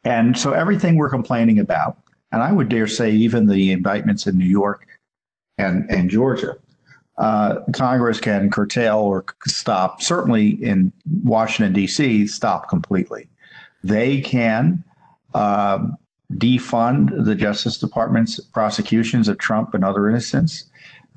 And 0.05 0.39
so, 0.39 0.53
everything 0.53 0.97
we're 0.97 1.09
complaining 1.09 1.59
about, 1.59 1.97
and 2.31 2.43
I 2.43 2.53
would 2.53 2.69
dare 2.69 2.87
say 2.87 3.11
even 3.11 3.47
the 3.47 3.73
indictments 3.73 4.27
in 4.27 4.37
New 4.37 4.47
York 4.47 4.87
and, 5.57 5.91
and 5.91 6.11
Georgia, 6.11 6.57
uh, 7.17 7.61
Congress 7.73 8.21
can 8.21 8.51
curtail 8.51 8.99
or 8.99 9.25
stop, 9.47 10.03
certainly 10.03 10.51
in 10.63 10.93
Washington, 11.25 11.73
D.C., 11.73 12.27
stop 12.27 12.69
completely. 12.69 13.29
They 13.85 14.21
can 14.21 14.85
uh, 15.35 15.87
defund 16.35 17.25
the 17.25 17.35
Justice 17.35 17.79
Department's 17.79 18.41
prosecutions 18.41 19.29
of 19.29 19.39
Trump 19.39 19.75
and 19.75 19.85
other 19.85 20.09
innocents. 20.09 20.65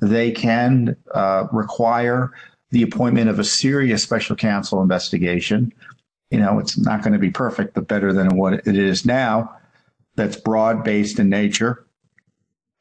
They 0.00 0.30
can 0.30 0.96
uh, 1.14 1.46
require 1.52 2.32
the 2.70 2.82
appointment 2.82 3.28
of 3.28 3.38
a 3.38 3.44
serious 3.44 4.02
special 4.02 4.34
counsel 4.34 4.82
investigation. 4.82 5.72
You 6.30 6.40
know, 6.40 6.58
it's 6.58 6.78
not 6.78 7.02
going 7.02 7.12
to 7.12 7.18
be 7.18 7.30
perfect, 7.30 7.74
but 7.74 7.88
better 7.88 8.12
than 8.12 8.36
what 8.36 8.54
it 8.66 8.76
is 8.76 9.04
now. 9.04 9.54
That's 10.16 10.36
broad 10.36 10.82
based 10.82 11.18
in 11.18 11.28
nature 11.28 11.86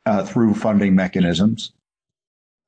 uh, 0.05 0.23
through 0.23 0.53
funding 0.55 0.95
mechanisms. 0.95 1.73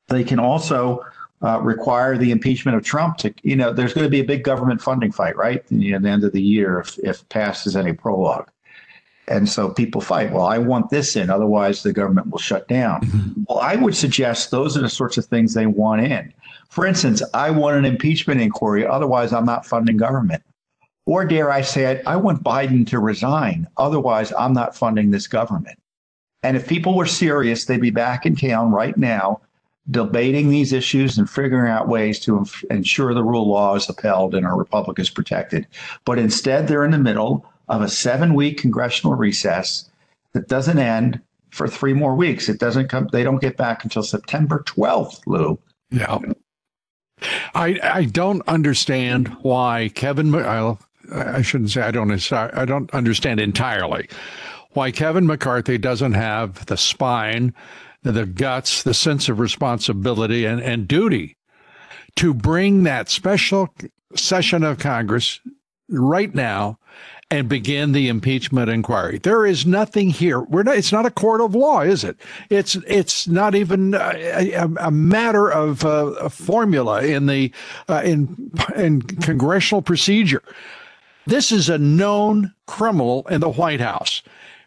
They 0.09 0.23
can 0.23 0.39
also 0.39 1.05
uh, 1.43 1.59
require 1.59 2.17
the 2.17 2.31
impeachment 2.31 2.77
of 2.77 2.83
Trump 2.83 3.17
to, 3.17 3.33
you 3.43 3.55
know, 3.55 3.73
there's 3.73 3.93
going 3.93 4.05
to 4.05 4.09
be 4.09 4.21
a 4.21 4.25
big 4.25 4.43
government 4.43 4.81
funding 4.81 5.11
fight, 5.11 5.35
right? 5.35 5.59
at 5.59 5.69
the 5.69 5.93
end 5.93 6.23
of 6.23 6.31
the 6.31 6.41
year, 6.41 6.79
if, 6.79 6.97
if 6.99 7.27
past 7.29 7.67
as 7.67 7.75
any 7.75 7.93
prologue. 7.93 8.49
And 9.27 9.47
so 9.47 9.69
people 9.69 10.01
fight, 10.01 10.31
well, 10.31 10.45
I 10.45 10.57
want 10.57 10.89
this 10.89 11.15
in, 11.15 11.29
otherwise 11.29 11.83
the 11.83 11.93
government 11.93 12.29
will 12.29 12.39
shut 12.39 12.67
down. 12.67 13.01
Mm-hmm. 13.01 13.43
Well, 13.47 13.59
I 13.59 13.75
would 13.75 13.95
suggest 13.95 14.51
those 14.51 14.77
are 14.77 14.81
the 14.81 14.89
sorts 14.89 15.17
of 15.17 15.25
things 15.25 15.53
they 15.53 15.65
want 15.65 16.01
in. 16.01 16.33
For 16.69 16.85
instance, 16.85 17.21
I 17.33 17.51
want 17.51 17.77
an 17.77 17.85
impeachment 17.85 18.41
inquiry, 18.41 18.85
otherwise 18.85 19.31
I'm 19.31 19.45
not 19.45 19.65
funding 19.65 19.97
government. 19.97 20.43
Or 21.05 21.25
dare 21.25 21.51
I 21.51 21.61
say 21.61 21.85
it, 21.85 22.03
I 22.05 22.15
want 22.15 22.43
Biden 22.43 22.87
to 22.87 22.99
resign, 22.99 23.67
otherwise 23.77 24.31
I'm 24.37 24.53
not 24.53 24.75
funding 24.75 25.11
this 25.11 25.27
government. 25.27 25.77
And 26.41 26.57
if 26.57 26.67
people 26.67 26.95
were 26.95 27.05
serious, 27.05 27.65
they'd 27.65 27.79
be 27.79 27.89
back 27.89 28.25
in 28.25 28.35
town 28.35 28.71
right 28.71 28.97
now 28.97 29.41
debating 29.91 30.49
these 30.49 30.71
issues 30.71 31.17
and 31.17 31.29
figuring 31.29 31.69
out 31.69 31.87
ways 31.87 32.19
to 32.21 32.45
ensure 32.69 33.13
the 33.13 33.23
rule 33.23 33.43
of 33.43 33.47
law 33.47 33.75
is 33.75 33.89
upheld 33.89 34.33
and 34.33 34.45
our 34.45 34.57
republic 34.57 34.97
is 34.99 35.09
protected. 35.09 35.67
But 36.05 36.19
instead, 36.19 36.67
they're 36.67 36.85
in 36.85 36.91
the 36.91 36.97
middle 36.97 37.45
of 37.67 37.81
a 37.81 37.89
seven 37.89 38.33
week 38.33 38.57
congressional 38.57 39.15
recess 39.15 39.89
that 40.33 40.47
doesn't 40.47 40.79
end 40.79 41.19
for 41.51 41.67
three 41.67 41.93
more 41.93 42.15
weeks. 42.15 42.49
It 42.49 42.59
doesn't 42.59 42.87
come, 42.87 43.09
they 43.11 43.23
don't 43.23 43.41
get 43.41 43.57
back 43.57 43.83
until 43.83 44.03
September 44.03 44.63
12th, 44.65 45.21
Lou. 45.27 45.59
Yeah. 45.91 46.19
I, 47.53 47.79
I 47.83 48.05
don't 48.05 48.41
understand 48.47 49.27
why 49.41 49.91
Kevin, 49.93 50.33
I, 50.33 50.75
I 51.11 51.41
shouldn't 51.41 51.71
say 51.71 51.81
I 51.81 51.91
don't, 51.91 52.31
I 52.33 52.65
don't 52.65 52.91
understand 52.91 53.39
entirely 53.39 54.07
why 54.71 54.91
Kevin 54.91 55.27
McCarthy 55.27 55.77
doesn't 55.77 56.13
have 56.13 56.65
the 56.65 56.77
spine 56.77 57.53
the 58.03 58.25
guts, 58.25 58.83
the 58.83 58.93
sense 58.93 59.29
of 59.29 59.39
responsibility 59.39 60.45
and, 60.45 60.61
and 60.61 60.87
duty 60.87 61.37
to 62.15 62.33
bring 62.33 62.83
that 62.83 63.09
special 63.09 63.73
session 64.15 64.63
of 64.63 64.77
Congress 64.77 65.39
right 65.89 66.33
now 66.35 66.77
and 67.31 67.49
begin 67.49 67.93
the 67.93 68.09
impeachment 68.09 68.69
inquiry. 68.69 69.17
There 69.17 69.45
is 69.45 69.65
nothing 69.65 70.11
here. 70.11 70.41
We're 70.41 70.63
not, 70.63 70.77
it's 70.77 70.91
not 70.91 71.07
a 71.07 71.11
court 71.11 71.41
of 71.41 71.55
law, 71.55 71.81
is 71.81 72.03
it? 72.03 72.17
It's 72.49 72.75
it's 72.87 73.27
not 73.27 73.55
even 73.55 73.95
a, 73.95 74.67
a 74.79 74.91
matter 74.91 75.51
of 75.51 75.83
uh, 75.83 76.13
a 76.19 76.29
formula 76.29 77.03
in 77.03 77.25
the 77.25 77.51
uh, 77.89 78.03
in 78.05 78.51
in 78.75 79.01
congressional 79.01 79.81
procedure. 79.81 80.43
This 81.25 81.51
is 81.51 81.69
a 81.69 81.77
known 81.77 82.53
criminal 82.67 83.25
in 83.29 83.41
the 83.41 83.49
White 83.49 83.81
House 83.81 84.21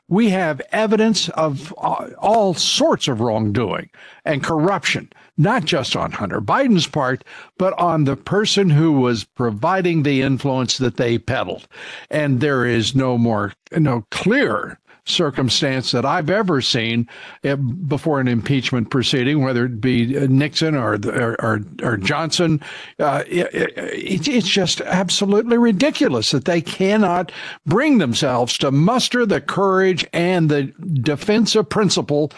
we 0.08 0.30
have 0.30 0.60
evidence 0.72 1.28
of 1.30 1.75
uh, 1.78 2.08
all 2.18 2.54
sorts 2.54 3.08
of 3.08 3.20
wrongdoing 3.20 3.90
and 4.25 4.42
corruption, 4.42 5.10
not 5.36 5.64
just 5.64 5.96
on 5.96 6.12
Hunter 6.12 6.40
Biden's 6.40 6.86
part, 6.86 7.25
but 7.58 7.76
on 7.78 8.04
the 8.04 8.16
person 8.16 8.70
who 8.70 8.92
was 8.92 9.25
providing 9.25 10.02
the 10.02 10.22
influence 10.22 10.78
that 10.78 10.96
they 10.96 11.18
peddled. 11.18 11.66
And 12.10 12.40
there 12.40 12.64
is 12.64 12.94
no 12.94 13.18
more, 13.18 13.52
no 13.76 14.06
clear 14.10 14.78
circumstance 15.06 15.92
that 15.92 16.04
I've 16.04 16.30
ever 16.30 16.60
seen 16.60 17.08
eh, 17.44 17.54
before 17.54 18.20
an 18.20 18.28
impeachment 18.28 18.90
proceeding, 18.90 19.42
whether 19.42 19.64
it 19.64 19.80
be 19.80 20.06
Nixon 20.26 20.75
or 20.75 20.98
or, 21.06 21.60
or, 21.82 21.96
Johnson. 21.96 22.60
Uh, 22.98 23.22
it, 23.26 23.54
it, 23.54 24.28
it's 24.28 24.48
just 24.48 24.80
absolutely 24.82 25.58
ridiculous 25.58 26.32
that 26.32 26.44
they 26.44 26.60
cannot 26.60 27.32
bring 27.64 27.98
themselves 27.98 28.58
to 28.58 28.70
muster 28.70 29.25
the 29.25 29.40
courage 29.40 30.06
and 30.12 30.50
the 30.50 30.64
defense 31.02 31.54
of 31.54 31.68
principle 31.68 32.32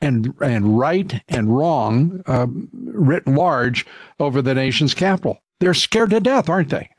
and 0.00 0.34
and 0.40 0.78
right 0.78 1.22
and 1.28 1.56
wrong 1.56 2.22
uh, 2.26 2.46
writ 2.72 3.26
large 3.26 3.86
over 4.20 4.40
the 4.40 4.54
nation's 4.54 4.94
capital. 4.94 5.40
They're 5.60 5.74
scared 5.74 6.10
to 6.10 6.20
death, 6.20 6.48
aren't 6.48 6.70
they? 6.70 6.90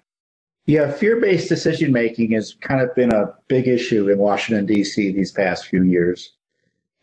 Yeah, 0.67 0.91
fear 0.91 1.19
based 1.19 1.47
decision 1.47 1.91
making 1.91 2.31
has 2.31 2.55
kind 2.55 2.81
of 2.81 2.93
been 2.95 3.13
a 3.13 3.33
big 3.47 3.67
issue 3.67 4.09
in 4.09 4.17
Washington, 4.17 4.65
D.C. 4.65 5.11
these 5.11 5.31
past 5.31 5.67
few 5.67 5.83
years. 5.83 6.33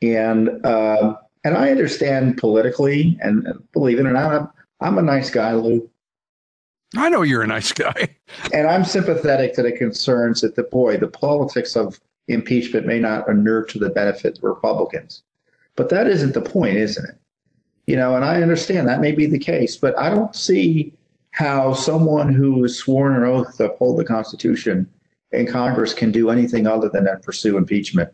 And, 0.01 0.65
uh, 0.67 1.15
and 1.45 1.57
I 1.57 1.71
understand 1.71 2.39
politically, 2.39 3.17
and 3.21 3.47
believe 3.73 4.01
it 4.01 4.07
or 4.07 4.13
not, 4.13 4.33
I'm, 4.33 4.49
I'm 4.81 4.99
a 4.99 5.03
nice 5.03 5.31
guy, 5.31 5.53
Lou. 5.53 5.89
I 6.97 7.09
know 7.09 7.23
you're 7.23 7.43
a 7.43 7.47
nice 7.47 7.73
guy. 7.73 8.17
and 8.53 8.67
I'm 8.67 8.85
sympathetic 8.85 9.55
to 9.55 9.63
the 9.63 9.73
concerns 9.73 10.41
that 10.41 10.57
the 10.57 10.65
boy, 10.65 10.97
the 10.97 11.09
politics 11.09 11.77
of 11.77 12.01
impeachment 12.29 12.87
may 12.87 12.99
not 12.99 13.29
inure 13.29 13.65
to 13.65 13.79
the 13.79 13.91
benefit 13.91 14.39
of 14.39 14.45
Republicans. 14.45 15.23
But 15.77 15.89
that 15.91 16.07
isn't 16.07 16.35
the 16.35 16.43
point, 16.43 16.77
isn't 16.77 17.09
it? 17.09 17.17
You 17.87 17.97
know, 17.97 18.15
and 18.15 18.25
I 18.25 18.43
understand 18.43 18.89
that 18.89 19.01
may 19.01 19.13
be 19.13 19.27
the 19.27 19.39
case, 19.39 19.77
but 19.77 19.99
I 19.99 20.11
don't 20.11 20.35
see 20.35 20.95
how 21.33 21.73
someone 21.73 22.33
who 22.33 22.63
is 22.65 22.79
sworn 22.79 23.17
an 23.17 23.25
oath 23.25 23.57
to 23.57 23.65
uphold 23.65 23.99
the 23.99 24.05
Constitution 24.05 24.89
in 25.33 25.47
Congress 25.47 25.95
can 25.95 26.13
do 26.13 26.31
anything 26.31 26.67
other 26.67 26.89
than 26.89 27.09
pursue 27.23 27.57
impeachment 27.57 28.11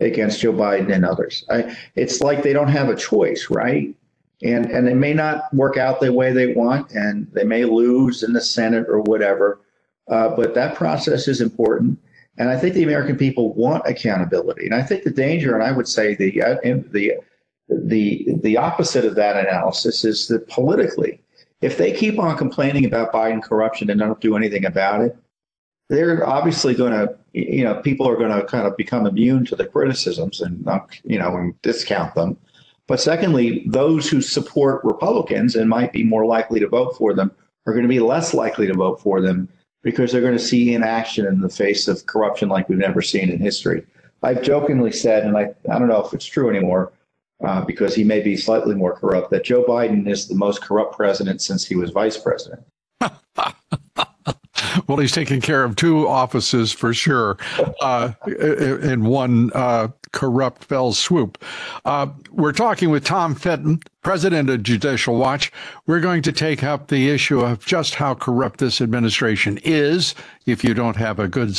against 0.00 0.40
Joe 0.40 0.52
Biden 0.52 0.92
and 0.92 1.04
others. 1.04 1.44
I, 1.50 1.76
it's 1.96 2.20
like 2.20 2.42
they 2.42 2.52
don't 2.52 2.68
have 2.68 2.88
a 2.88 2.96
choice, 2.96 3.48
right? 3.50 3.94
And 4.42 4.66
and 4.66 4.88
it 4.88 4.96
may 4.96 5.12
not 5.12 5.52
work 5.54 5.76
out 5.76 6.00
the 6.00 6.12
way 6.12 6.32
they 6.32 6.52
want, 6.54 6.90
and 6.92 7.28
they 7.32 7.44
may 7.44 7.64
lose 7.64 8.22
in 8.22 8.32
the 8.32 8.40
Senate 8.40 8.86
or 8.88 9.00
whatever. 9.00 9.60
Uh, 10.08 10.34
but 10.34 10.54
that 10.54 10.74
process 10.74 11.28
is 11.28 11.40
important, 11.40 11.98
and 12.38 12.48
I 12.48 12.58
think 12.58 12.74
the 12.74 12.82
American 12.82 13.16
people 13.16 13.54
want 13.54 13.86
accountability. 13.86 14.66
And 14.66 14.74
I 14.74 14.82
think 14.82 15.04
the 15.04 15.10
danger, 15.10 15.54
and 15.54 15.62
I 15.62 15.70
would 15.70 15.86
say 15.86 16.16
the 16.16 16.42
uh, 16.42 16.56
the 16.64 17.14
the 17.68 18.26
the 18.42 18.56
opposite 18.56 19.04
of 19.04 19.14
that 19.14 19.36
analysis 19.36 20.04
is 20.04 20.26
that 20.28 20.48
politically, 20.48 21.20
if 21.62 21.78
they 21.78 21.92
keep 21.92 22.18
on 22.18 22.36
complaining 22.36 22.84
about 22.84 23.12
Biden 23.12 23.42
corruption 23.42 23.88
and 23.88 24.00
don't 24.00 24.20
do 24.20 24.36
anything 24.36 24.66
about 24.66 25.00
it, 25.00 25.16
they're 25.88 26.26
obviously 26.26 26.74
going 26.74 26.92
to, 26.92 27.16
you 27.32 27.64
know, 27.64 27.76
people 27.76 28.08
are 28.08 28.16
going 28.16 28.36
to 28.36 28.44
kind 28.46 28.66
of 28.66 28.76
become 28.76 29.06
immune 29.06 29.44
to 29.46 29.56
the 29.56 29.66
criticisms 29.66 30.40
and 30.40 30.64
not, 30.64 30.98
you 31.04 31.18
know, 31.18 31.36
and 31.36 31.60
discount 31.62 32.14
them. 32.14 32.36
But 32.88 33.00
secondly, 33.00 33.62
those 33.66 34.08
who 34.08 34.20
support 34.20 34.84
Republicans 34.84 35.54
and 35.54 35.68
might 35.68 35.92
be 35.92 36.02
more 36.02 36.26
likely 36.26 36.60
to 36.60 36.68
vote 36.68 36.96
for 36.96 37.14
them 37.14 37.30
are 37.66 37.72
going 37.72 37.84
to 37.84 37.88
be 37.88 38.00
less 38.00 38.34
likely 38.34 38.66
to 38.66 38.74
vote 38.74 39.00
for 39.00 39.20
them 39.20 39.48
because 39.82 40.10
they're 40.10 40.20
going 40.20 40.36
to 40.36 40.38
see 40.38 40.74
inaction 40.74 41.26
in 41.26 41.40
the 41.40 41.48
face 41.48 41.86
of 41.88 42.06
corruption 42.06 42.48
like 42.48 42.68
we've 42.68 42.78
never 42.78 43.02
seen 43.02 43.30
in 43.30 43.38
history. 43.38 43.84
I've 44.22 44.42
jokingly 44.42 44.92
said, 44.92 45.24
and 45.24 45.36
I, 45.36 45.54
I 45.70 45.78
don't 45.78 45.88
know 45.88 46.04
if 46.04 46.12
it's 46.12 46.24
true 46.24 46.50
anymore, 46.50 46.92
uh, 47.42 47.64
because 47.64 47.94
he 47.94 48.04
may 48.04 48.20
be 48.20 48.36
slightly 48.36 48.74
more 48.74 48.94
corrupt, 48.94 49.30
that 49.30 49.44
Joe 49.44 49.64
Biden 49.64 50.08
is 50.08 50.28
the 50.28 50.34
most 50.34 50.62
corrupt 50.62 50.96
president 50.96 51.42
since 51.42 51.64
he 51.64 51.76
was 51.76 51.90
vice 51.90 52.16
president. 52.16 52.62
well, 54.86 54.98
he's 54.98 55.12
taking 55.12 55.40
care 55.40 55.64
of 55.64 55.76
two 55.76 56.08
offices 56.08 56.72
for 56.72 56.94
sure 56.94 57.36
uh, 57.80 58.12
in 58.26 59.04
one 59.04 59.50
uh, 59.54 59.88
corrupt 60.12 60.64
fell 60.64 60.92
swoop. 60.92 61.42
Uh, 61.84 62.06
we're 62.30 62.52
talking 62.52 62.90
with 62.90 63.04
Tom 63.04 63.34
Fitton, 63.34 63.80
president 64.02 64.50
of 64.50 64.62
Judicial 64.62 65.16
Watch. 65.16 65.52
We're 65.86 66.00
going 66.00 66.22
to 66.22 66.32
take 66.32 66.62
up 66.62 66.88
the 66.88 67.08
issue 67.10 67.40
of 67.40 67.64
just 67.64 67.94
how 67.94 68.14
corrupt 68.14 68.60
this 68.60 68.80
administration 68.80 69.58
is. 69.64 70.14
If 70.46 70.64
you 70.64 70.74
don't 70.74 70.96
have 70.96 71.18
a 71.18 71.28
good 71.28 71.58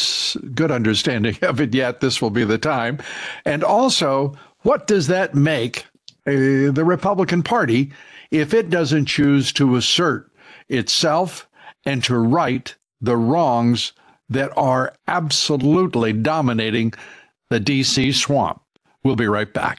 good 0.54 0.72
understanding 0.72 1.38
of 1.42 1.60
it 1.60 1.74
yet, 1.74 2.00
this 2.00 2.22
will 2.22 2.30
be 2.30 2.44
the 2.44 2.58
time. 2.58 3.00
And 3.46 3.64
also, 3.64 4.36
what 4.64 4.88
does 4.88 5.08
that 5.08 5.36
make 5.36 5.86
uh, 6.26 6.72
the 6.72 6.84
Republican 6.86 7.44
Party 7.44 7.92
if 8.32 8.54
it 8.54 8.70
doesn't 8.70 9.06
choose 9.06 9.54
to 9.54 9.76
assert 9.76 10.32
itself 10.70 11.48
and 11.86 12.04
to 12.04 12.18
right 12.18 12.76
the 13.02 13.18
wrongs 13.18 13.94
that 14.30 14.52
are 14.58 14.94
absolutely 15.08 16.14
dominating 16.14 16.94
the 17.50 17.60
DC 17.60 18.14
swamp. 18.16 18.62
We'll 19.04 19.16
be 19.16 19.28
right 19.28 19.54
back. 19.54 19.78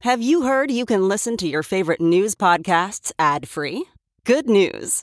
Have 0.00 0.22
you 0.22 0.42
heard 0.42 0.70
you 0.70 0.86
can 0.86 1.08
listen 1.08 1.36
to 1.38 1.48
your 1.48 1.62
favorite 1.62 2.00
news 2.00 2.34
podcasts 2.34 3.12
ad 3.18 3.48
free? 3.48 3.84
Good 4.24 4.48
news. 4.48 5.02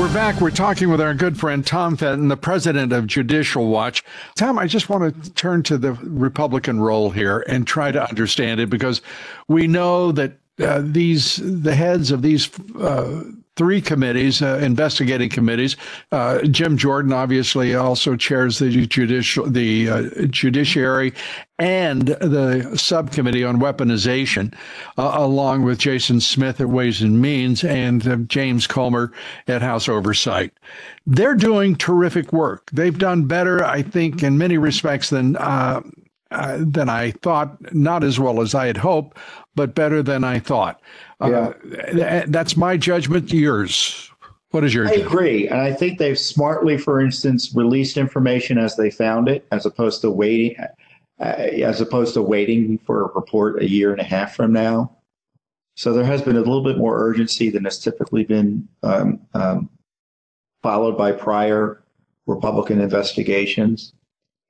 We're 0.00 0.12
back. 0.12 0.40
We're 0.40 0.50
talking 0.50 0.90
with 0.90 1.00
our 1.00 1.14
good 1.14 1.38
friend 1.38 1.64
Tom 1.64 1.96
Fitton, 1.96 2.28
the 2.28 2.36
president 2.36 2.92
of 2.92 3.06
Judicial 3.06 3.68
Watch. 3.68 4.02
Tom, 4.34 4.58
I 4.58 4.66
just 4.66 4.88
want 4.88 5.24
to 5.24 5.32
turn 5.34 5.62
to 5.64 5.78
the 5.78 5.92
Republican 6.02 6.80
role 6.80 7.10
here 7.10 7.44
and 7.48 7.66
try 7.66 7.92
to 7.92 8.08
understand 8.08 8.60
it 8.60 8.68
because 8.68 9.00
we 9.48 9.66
know 9.68 10.10
that 10.12 10.38
uh, 10.60 10.82
these 10.82 11.36
the 11.36 11.74
heads 11.74 12.10
of 12.10 12.22
these 12.22 12.50
uh, 12.76 13.22
three 13.56 13.80
committees, 13.80 14.40
uh, 14.40 14.58
investigating 14.62 15.28
committees. 15.28 15.76
Uh, 16.10 16.42
Jim 16.42 16.76
Jordan 16.76 17.12
obviously 17.12 17.74
also 17.74 18.16
chairs 18.16 18.58
the 18.58 18.86
judicial, 18.86 19.48
the 19.48 19.88
uh, 19.88 20.02
judiciary, 20.26 21.12
and 21.58 22.08
the 22.08 22.76
subcommittee 22.76 23.44
on 23.44 23.60
weaponization, 23.60 24.54
uh, 24.96 25.12
along 25.14 25.62
with 25.62 25.78
Jason 25.78 26.20
Smith 26.20 26.60
at 26.60 26.68
Ways 26.68 27.02
and 27.02 27.20
Means 27.20 27.62
and 27.62 28.06
uh, 28.06 28.16
James 28.16 28.66
Comer 28.66 29.12
at 29.46 29.62
House 29.62 29.88
Oversight. 29.88 30.52
They're 31.06 31.34
doing 31.34 31.76
terrific 31.76 32.32
work. 32.32 32.70
They've 32.72 32.98
done 32.98 33.24
better, 33.26 33.64
I 33.64 33.82
think, 33.82 34.22
in 34.22 34.38
many 34.38 34.58
respects 34.58 35.10
than. 35.10 35.36
Uh, 35.36 35.82
than 36.58 36.88
I 36.88 37.10
thought, 37.10 37.74
not 37.74 38.02
as 38.02 38.18
well 38.18 38.40
as 38.40 38.54
I 38.54 38.66
had 38.66 38.78
hoped, 38.78 39.18
but 39.54 39.74
better 39.74 40.02
than 40.02 40.24
I 40.24 40.38
thought. 40.38 40.80
Uh, 41.22 41.52
yeah. 41.94 42.24
that's 42.26 42.56
my 42.56 42.76
judgment. 42.76 43.32
Yours. 43.32 44.10
What 44.50 44.64
is 44.64 44.74
your? 44.74 44.86
I 44.86 44.92
agree, 44.92 45.48
and 45.48 45.60
I 45.60 45.72
think 45.72 45.98
they've 45.98 46.18
smartly, 46.18 46.76
for 46.76 47.00
instance, 47.00 47.54
released 47.54 47.96
information 47.96 48.58
as 48.58 48.76
they 48.76 48.90
found 48.90 49.28
it, 49.28 49.46
as 49.50 49.64
opposed 49.64 50.02
to 50.02 50.10
waiting, 50.10 50.56
uh, 51.20 51.24
as 51.24 51.80
opposed 51.80 52.12
to 52.14 52.22
waiting 52.22 52.78
for 52.78 53.06
a 53.06 53.12
report 53.14 53.62
a 53.62 53.68
year 53.68 53.92
and 53.92 54.00
a 54.00 54.04
half 54.04 54.34
from 54.34 54.52
now. 54.52 54.94
So 55.74 55.94
there 55.94 56.04
has 56.04 56.20
been 56.20 56.36
a 56.36 56.40
little 56.40 56.62
bit 56.62 56.76
more 56.76 57.00
urgency 57.00 57.48
than 57.48 57.64
has 57.64 57.78
typically 57.78 58.24
been 58.24 58.68
um, 58.82 59.20
um, 59.32 59.70
followed 60.62 60.98
by 60.98 61.12
prior 61.12 61.82
Republican 62.26 62.78
investigations, 62.78 63.94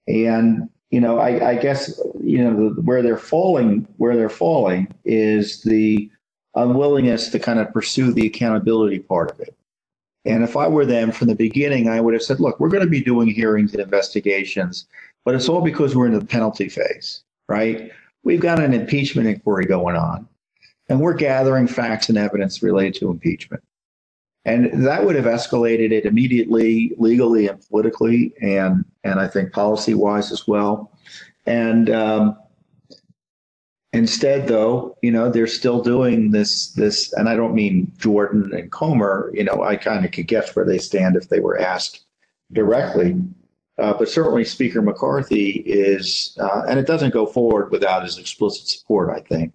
and 0.08 0.68
you 0.90 1.00
know, 1.00 1.18
I, 1.18 1.50
I 1.50 1.54
guess 1.54 2.00
you 2.20 2.42
know 2.42 2.74
the, 2.74 2.82
where 2.82 3.02
they're 3.02 3.16
falling, 3.16 3.86
where 3.98 4.16
they're 4.16 4.28
falling 4.28 4.92
is 5.04 5.62
the 5.62 6.10
unwillingness 6.54 7.28
to 7.30 7.38
kind 7.38 7.58
of 7.58 7.72
pursue 7.72 8.12
the 8.12 8.26
accountability 8.26 8.98
part 8.98 9.30
of 9.30 9.40
it. 9.40 9.54
And 10.24 10.44
if 10.44 10.56
I 10.56 10.68
were 10.68 10.86
them 10.86 11.10
from 11.10 11.28
the 11.28 11.34
beginning, 11.34 11.88
I 11.88 12.00
would 12.00 12.14
have 12.14 12.22
said, 12.22 12.38
look, 12.38 12.60
we're 12.60 12.68
going 12.68 12.84
to 12.84 12.90
be 12.90 13.02
doing 13.02 13.28
hearings 13.28 13.72
and 13.72 13.82
investigations, 13.82 14.86
but 15.24 15.34
it's 15.34 15.48
all 15.48 15.60
because 15.60 15.96
we're 15.96 16.06
in 16.06 16.18
the 16.18 16.24
penalty 16.24 16.68
phase, 16.68 17.24
right? 17.48 17.90
We've 18.22 18.40
got 18.40 18.60
an 18.60 18.72
impeachment 18.72 19.26
inquiry 19.26 19.66
going 19.66 19.96
on, 19.96 20.28
and 20.88 21.00
we're 21.00 21.14
gathering 21.14 21.66
facts 21.66 22.08
and 22.08 22.18
evidence 22.18 22.62
related 22.62 22.94
to 23.00 23.10
impeachment. 23.10 23.64
And 24.44 24.86
that 24.86 25.04
would 25.04 25.16
have 25.16 25.24
escalated 25.24 25.92
it 25.92 26.04
immediately, 26.04 26.92
legally 26.98 27.48
and 27.48 27.64
politically, 27.68 28.32
and 28.40 28.84
and 29.04 29.20
I 29.20 29.28
think 29.28 29.52
policy 29.52 29.94
wise 29.94 30.32
as 30.32 30.48
well. 30.48 30.92
And 31.46 31.90
um, 31.90 32.36
instead, 33.92 34.48
though, 34.48 34.96
you 35.02 35.10
know, 35.10 35.30
they're 35.30 35.46
still 35.46 35.82
doing 35.82 36.30
this 36.30 36.68
this, 36.72 37.12
and 37.12 37.28
I 37.28 37.34
don't 37.34 37.54
mean 37.54 37.92
Jordan 37.98 38.52
and 38.54 38.70
Comer. 38.70 39.30
You 39.34 39.44
know, 39.44 39.62
I 39.62 39.76
kind 39.76 40.04
of 40.04 40.12
could 40.12 40.26
guess 40.26 40.54
where 40.54 40.64
they 40.64 40.78
stand 40.78 41.16
if 41.16 41.28
they 41.28 41.40
were 41.40 41.58
asked 41.58 42.04
directly. 42.52 43.16
Uh, 43.78 43.94
but 43.94 44.08
certainly, 44.08 44.44
Speaker 44.44 44.82
McCarthy 44.82 45.62
is, 45.64 46.36
uh, 46.40 46.62
and 46.68 46.78
it 46.78 46.86
doesn't 46.86 47.12
go 47.12 47.26
forward 47.26 47.70
without 47.70 48.04
his 48.04 48.18
explicit 48.18 48.68
support. 48.68 49.10
I 49.10 49.20
think. 49.20 49.52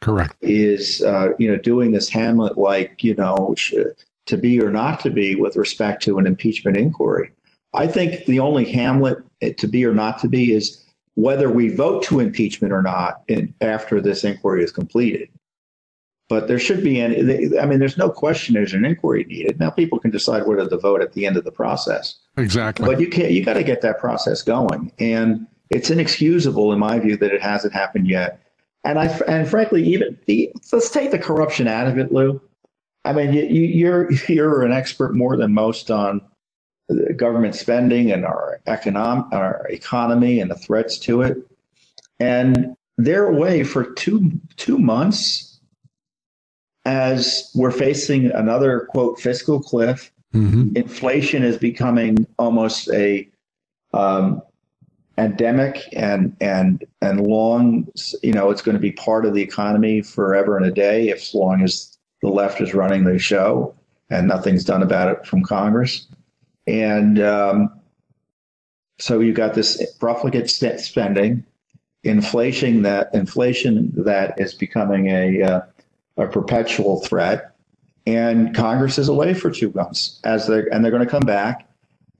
Correct. 0.00 0.36
Is 0.40 1.02
uh, 1.02 1.30
you 1.38 1.50
know 1.50 1.58
doing 1.58 1.92
this 1.92 2.08
Hamlet 2.08 2.56
like 2.56 3.02
you 3.02 3.14
know 3.14 3.54
to 4.26 4.36
be 4.36 4.60
or 4.60 4.70
not 4.70 5.00
to 5.00 5.10
be 5.10 5.34
with 5.34 5.56
respect 5.56 6.02
to 6.04 6.18
an 6.18 6.26
impeachment 6.26 6.76
inquiry. 6.76 7.32
I 7.74 7.86
think 7.86 8.24
the 8.26 8.40
only 8.40 8.64
Hamlet 8.70 9.18
to 9.58 9.66
be 9.66 9.84
or 9.84 9.94
not 9.94 10.18
to 10.20 10.28
be 10.28 10.52
is 10.52 10.84
whether 11.18 11.50
we 11.50 11.68
vote 11.68 12.00
to 12.04 12.20
impeachment 12.20 12.72
or 12.72 12.80
not 12.80 13.24
in, 13.26 13.52
after 13.60 14.00
this 14.00 14.22
inquiry 14.22 14.62
is 14.62 14.70
completed. 14.70 15.28
But 16.28 16.46
there 16.46 16.60
should 16.60 16.84
be 16.84 17.00
any, 17.00 17.58
I 17.58 17.66
mean, 17.66 17.80
there's 17.80 17.98
no 17.98 18.08
question 18.08 18.54
there's 18.54 18.72
an 18.72 18.84
inquiry 18.84 19.24
needed. 19.24 19.58
Now 19.58 19.70
people 19.70 19.98
can 19.98 20.12
decide 20.12 20.46
whether 20.46 20.68
to 20.68 20.76
vote 20.76 21.02
at 21.02 21.14
the 21.14 21.26
end 21.26 21.36
of 21.36 21.42
the 21.42 21.50
process. 21.50 22.14
Exactly. 22.36 22.86
But 22.86 23.00
you 23.00 23.08
can't, 23.08 23.32
you 23.32 23.44
got 23.44 23.54
to 23.54 23.64
get 23.64 23.80
that 23.80 23.98
process 23.98 24.42
going. 24.42 24.92
And 25.00 25.48
it's 25.70 25.90
inexcusable, 25.90 26.72
in 26.72 26.78
my 26.78 27.00
view, 27.00 27.16
that 27.16 27.32
it 27.32 27.42
hasn't 27.42 27.72
happened 27.72 28.06
yet. 28.06 28.40
And 28.84 28.96
I, 28.96 29.06
and 29.26 29.48
frankly, 29.48 29.82
even 29.88 30.16
the, 30.26 30.52
let's 30.70 30.88
take 30.88 31.10
the 31.10 31.18
corruption 31.18 31.66
out 31.66 31.88
of 31.88 31.98
it, 31.98 32.12
Lou. 32.12 32.40
I 33.04 33.12
mean, 33.12 33.32
you, 33.32 33.42
you're 33.42 34.12
you're 34.28 34.62
an 34.62 34.70
expert 34.70 35.16
more 35.16 35.36
than 35.36 35.52
most 35.52 35.90
on 35.90 36.20
government 37.16 37.54
spending 37.54 38.10
and 38.10 38.24
our 38.24 38.60
economic 38.66 39.26
our 39.32 39.66
economy 39.68 40.40
and 40.40 40.50
the 40.50 40.54
threats 40.54 40.98
to 40.98 41.22
it. 41.22 41.36
And 42.18 42.76
they're 42.96 43.26
away 43.28 43.64
for 43.64 43.92
two 43.92 44.32
two 44.56 44.78
months, 44.78 45.60
as 46.84 47.50
we're 47.54 47.70
facing 47.70 48.30
another 48.32 48.88
quote 48.90 49.20
fiscal 49.20 49.60
cliff. 49.60 50.10
Mm-hmm. 50.34 50.76
Inflation 50.76 51.42
is 51.42 51.56
becoming 51.56 52.26
almost 52.38 52.90
a 52.90 53.28
um, 53.94 54.42
endemic 55.16 55.82
and 55.92 56.36
and 56.40 56.84
and 57.00 57.20
long. 57.20 57.88
You 58.22 58.32
know, 58.32 58.50
it's 58.50 58.62
going 58.62 58.76
to 58.76 58.80
be 58.80 58.92
part 58.92 59.26
of 59.26 59.34
the 59.34 59.42
economy 59.42 60.02
forever 60.02 60.56
and 60.56 60.66
a 60.66 60.70
day, 60.72 61.08
if 61.08 61.18
as 61.18 61.34
long 61.34 61.62
as 61.62 61.98
the 62.22 62.28
left 62.28 62.60
is 62.60 62.74
running 62.74 63.04
the 63.04 63.18
show 63.18 63.74
and 64.10 64.26
nothing's 64.26 64.64
done 64.64 64.82
about 64.82 65.08
it 65.10 65.26
from 65.26 65.42
Congress. 65.42 66.06
And 66.68 67.18
um, 67.20 67.80
so 68.98 69.20
you 69.20 69.32
got 69.32 69.54
this 69.54 69.82
profligate 69.96 70.50
spending, 70.50 71.44
inflation 72.04 72.82
that 72.82 73.08
inflation 73.14 73.90
that 74.04 74.38
is 74.38 74.52
becoming 74.52 75.06
a 75.06 75.42
uh, 75.42 75.60
a 76.18 76.26
perpetual 76.26 77.00
threat, 77.00 77.56
and 78.06 78.54
Congress 78.54 78.98
is 78.98 79.08
away 79.08 79.32
for 79.32 79.50
two 79.50 79.72
months 79.74 80.20
as 80.24 80.46
they 80.46 80.64
and 80.70 80.84
they're 80.84 80.92
going 80.92 81.04
to 81.04 81.10
come 81.10 81.24
back 81.24 81.66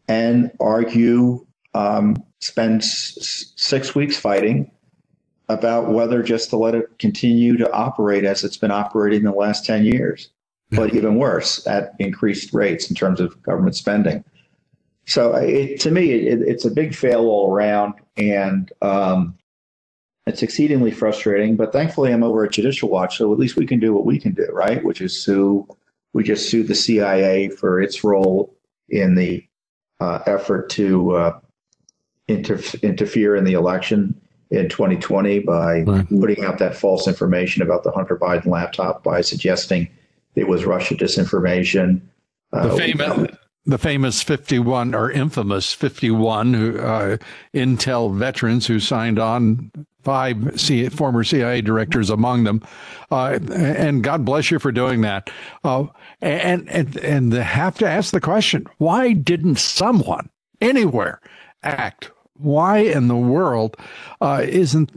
and 0.08 0.50
argue, 0.60 1.44
um, 1.74 2.16
spend 2.40 2.80
s- 2.80 3.52
six 3.56 3.94
weeks 3.94 4.16
fighting 4.16 4.70
about 5.50 5.90
whether 5.90 6.22
just 6.22 6.48
to 6.50 6.56
let 6.56 6.74
it 6.74 6.98
continue 6.98 7.58
to 7.58 7.70
operate 7.72 8.24
as 8.24 8.44
it's 8.44 8.56
been 8.56 8.70
operating 8.70 9.18
in 9.18 9.24
the 9.26 9.32
last 9.32 9.66
ten 9.66 9.84
years, 9.84 10.30
but 10.70 10.94
even 10.94 11.16
worse 11.16 11.66
at 11.66 11.92
increased 11.98 12.54
rates 12.54 12.88
in 12.88 12.96
terms 12.96 13.20
of 13.20 13.42
government 13.42 13.76
spending. 13.76 14.24
So 15.08 15.34
it, 15.36 15.80
to 15.80 15.90
me, 15.90 16.10
it, 16.12 16.42
it's 16.42 16.66
a 16.66 16.70
big 16.70 16.94
fail 16.94 17.20
all 17.22 17.50
around, 17.50 17.94
and 18.18 18.70
um, 18.82 19.38
it's 20.26 20.42
exceedingly 20.42 20.90
frustrating. 20.90 21.56
But 21.56 21.72
thankfully, 21.72 22.12
I'm 22.12 22.22
over 22.22 22.44
at 22.44 22.52
Judicial 22.52 22.90
Watch, 22.90 23.16
so 23.16 23.32
at 23.32 23.38
least 23.38 23.56
we 23.56 23.66
can 23.66 23.80
do 23.80 23.94
what 23.94 24.04
we 24.04 24.18
can 24.18 24.34
do, 24.34 24.46
right? 24.52 24.84
Which 24.84 25.00
is 25.00 25.18
sue. 25.18 25.66
We 26.12 26.24
just 26.24 26.50
sued 26.50 26.68
the 26.68 26.74
CIA 26.74 27.48
for 27.48 27.80
its 27.80 28.04
role 28.04 28.54
in 28.90 29.14
the 29.14 29.46
uh, 29.98 30.20
effort 30.26 30.68
to 30.70 31.16
uh, 31.16 31.40
inter- 32.28 32.60
interfere 32.82 33.34
in 33.34 33.44
the 33.44 33.54
election 33.54 34.20
in 34.50 34.68
2020 34.68 35.38
by 35.38 35.80
right. 35.84 36.08
putting 36.20 36.44
out 36.44 36.58
that 36.58 36.76
false 36.76 37.08
information 37.08 37.62
about 37.62 37.82
the 37.82 37.92
Hunter 37.92 38.16
Biden 38.16 38.46
laptop 38.46 39.02
by 39.02 39.22
suggesting 39.22 39.88
it 40.34 40.48
was 40.48 40.66
Russia 40.66 40.94
disinformation. 40.94 42.02
Uh, 42.52 42.68
the 42.68 42.76
famous, 42.76 43.38
the 43.68 43.78
famous 43.78 44.22
51 44.22 44.94
or 44.94 45.10
infamous 45.10 45.74
51 45.74 46.54
who, 46.54 46.78
uh, 46.78 47.18
Intel 47.54 48.16
veterans 48.16 48.66
who 48.66 48.80
signed 48.80 49.18
on, 49.18 49.70
five 50.02 50.58
C- 50.58 50.88
former 50.88 51.22
CIA 51.22 51.60
directors 51.60 52.08
among 52.08 52.44
them. 52.44 52.62
Uh, 53.10 53.38
and 53.52 54.02
God 54.02 54.24
bless 54.24 54.50
you 54.50 54.58
for 54.58 54.72
doing 54.72 55.02
that. 55.02 55.30
Uh, 55.62 55.84
and, 56.22 56.66
and, 56.70 56.96
and 56.96 57.32
have 57.34 57.76
to 57.78 57.88
ask 57.88 58.10
the 58.10 58.20
question 58.20 58.66
why 58.78 59.12
didn't 59.12 59.58
someone 59.58 60.30
anywhere 60.62 61.20
act? 61.62 62.10
Why 62.38 62.78
in 62.78 63.08
the 63.08 63.16
world 63.16 63.76
uh, 64.22 64.46
isn't 64.48 64.92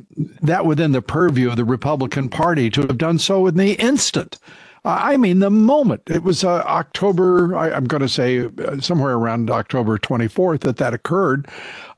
that 0.45 0.65
within 0.65 0.93
the 0.93 1.01
purview 1.01 1.49
of 1.49 1.57
the 1.57 1.65
Republican 1.65 2.29
Party 2.29 2.69
to 2.69 2.81
have 2.81 2.97
done 2.97 3.19
so 3.19 3.47
in 3.47 3.57
the 3.57 3.73
instant? 3.73 4.39
I 4.83 5.15
mean, 5.15 5.39
the 5.39 5.51
moment 5.51 6.01
it 6.07 6.23
was 6.23 6.43
uh, 6.43 6.63
October, 6.65 7.55
I, 7.55 7.69
am 7.69 7.85
going 7.85 8.01
to 8.01 8.09
say 8.09 8.45
uh, 8.45 8.79
somewhere 8.79 9.13
around 9.13 9.51
October 9.51 9.99
24th 9.99 10.61
that 10.61 10.77
that 10.77 10.95
occurred. 10.95 11.47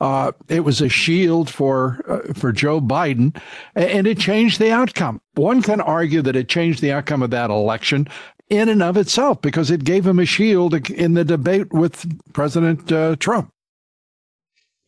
Uh, 0.02 0.34
it 0.50 0.66
was 0.66 0.82
a 0.82 0.90
shield 0.90 1.50
for 1.50 2.04
uh, 2.10 2.34
for 2.34 2.52
Joe 2.52 2.82
Biden, 2.82 3.40
and 3.74 4.06
it 4.06 4.20
changed 4.20 4.60
the 4.60 4.72
outcome. 4.72 5.22
One 5.36 5.62
can 5.62 5.80
argue 5.80 6.22
that 6.24 6.36
it 6.36 6.50
changed 6.50 6.82
the 6.82 6.92
outcome 6.92 7.24
of 7.24 7.30
that 7.30 7.50
election 7.50 8.06
in 8.50 8.68
and 8.68 8.84
of 8.84 8.98
itself 8.98 9.42
because 9.42 9.72
it 9.72 9.86
gave 9.86 10.06
him 10.06 10.20
a 10.20 10.26
shield 10.26 10.74
in 10.90 11.14
the 11.14 11.24
debate 11.24 11.72
with 11.72 12.06
President 12.34 12.92
uh, 12.92 13.16
Trump. 13.16 13.50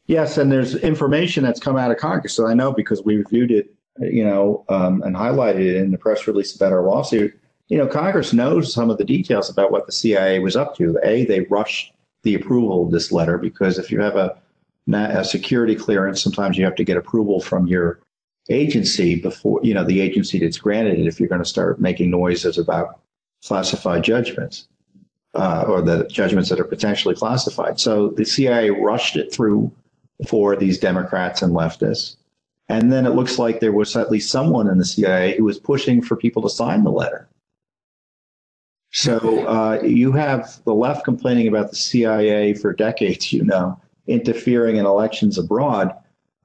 Yes, 0.08 0.38
and 0.38 0.52
there's 0.52 0.76
information 0.76 1.46
that's 1.46 1.62
come 1.62 1.78
out 1.78 1.92
of 1.92 1.98
Congress. 1.98 2.34
So 2.34 2.46
I 2.46 2.56
know 2.56 2.74
because 2.74 3.04
we 3.06 3.16
reviewed 3.16 3.52
it, 3.52 3.74
you 4.02 4.26
know, 4.26 4.66
um, 4.68 5.02
and 5.04 5.16
highlighted 5.16 5.62
it 5.62 5.78
in 5.78 5.92
the 5.92 5.98
press 5.98 6.28
release 6.28 6.54
about 6.54 6.74
our 6.74 6.84
lawsuit 6.84 7.34
you 7.68 7.78
know, 7.78 7.88
Congress 7.88 8.34
knows 8.34 8.74
some 8.74 8.90
of 8.90 8.98
the 8.98 9.06
details 9.06 9.50
about 9.50 9.72
what 9.72 9.86
the 9.86 9.92
CIA 9.92 10.40
was 10.40 10.56
up 10.56 10.76
to. 10.78 11.00
A, 11.04 11.26
they 11.26 11.42
rushed 11.42 11.94
the 12.24 12.36
approval 12.36 12.86
of 12.86 12.92
this 12.92 13.12
letter 13.12 13.38
because 13.38 13.80
if 13.80 13.92
you 13.92 14.00
have 14.02 14.16
a, 14.16 14.38
a 14.92 15.24
security 15.24 15.76
clearance, 15.76 16.22
sometimes 16.22 16.58
you 16.58 16.66
have 16.66 16.76
to 16.76 16.84
get 16.84 16.98
approval 16.98 17.42
from 17.42 17.68
your 17.68 18.00
agency 18.50 19.16
before, 19.16 19.60
you 19.64 19.74
know, 19.74 19.84
the 19.84 20.02
agency 20.02 20.40
that's 20.40 20.60
granted 20.60 21.00
it 21.00 21.08
if 21.08 21.20
you're 21.20 21.30
going 21.30 21.42
to 21.42 21.50
start 21.50 21.82
making 21.82 22.12
noises 22.12 22.58
about 22.58 23.00
classified 23.44 24.04
judgments 24.04 24.68
uh, 25.34 25.66
or 25.68 25.82
the 25.82 26.08
judgments 26.08 26.50
that 26.50 26.60
are 26.60 26.66
potentially 26.66 27.16
classified. 27.16 27.80
So 27.80 28.10
the 28.10 28.26
CIA 28.26 28.70
rushed 28.70 29.16
it 29.16 29.34
through 29.34 29.72
for 30.28 30.56
these 30.56 30.80
Democrats 30.80 31.42
and 31.42 31.54
leftists. 31.54 32.16
And 32.70 32.92
then 32.92 33.06
it 33.06 33.12
looks 33.12 33.38
like 33.38 33.60
there 33.60 33.72
was 33.72 33.96
at 33.96 34.12
least 34.12 34.32
someone 34.32 34.68
in 34.68 34.78
the 34.78 34.86
CIA 34.86 35.36
who 35.36 35.44
was 35.44 35.60
pushing 35.60 36.02
for 36.02 36.16
people 36.16 36.42
to 36.44 36.50
sign 36.50 36.84
the 36.84 36.92
letter. 36.92 37.28
So 38.96 39.46
uh, 39.46 39.82
you 39.84 40.14
have 40.14 40.64
the 40.64 40.74
left 40.74 41.04
complaining 41.04 41.50
about 41.50 41.70
the 41.70 41.76
CIA 41.76 42.54
for 42.54 42.72
decades, 42.72 43.34
you 43.34 43.44
know, 43.44 43.78
interfering 44.08 44.78
in 44.78 44.86
elections 44.86 45.38
abroad. 45.38 45.94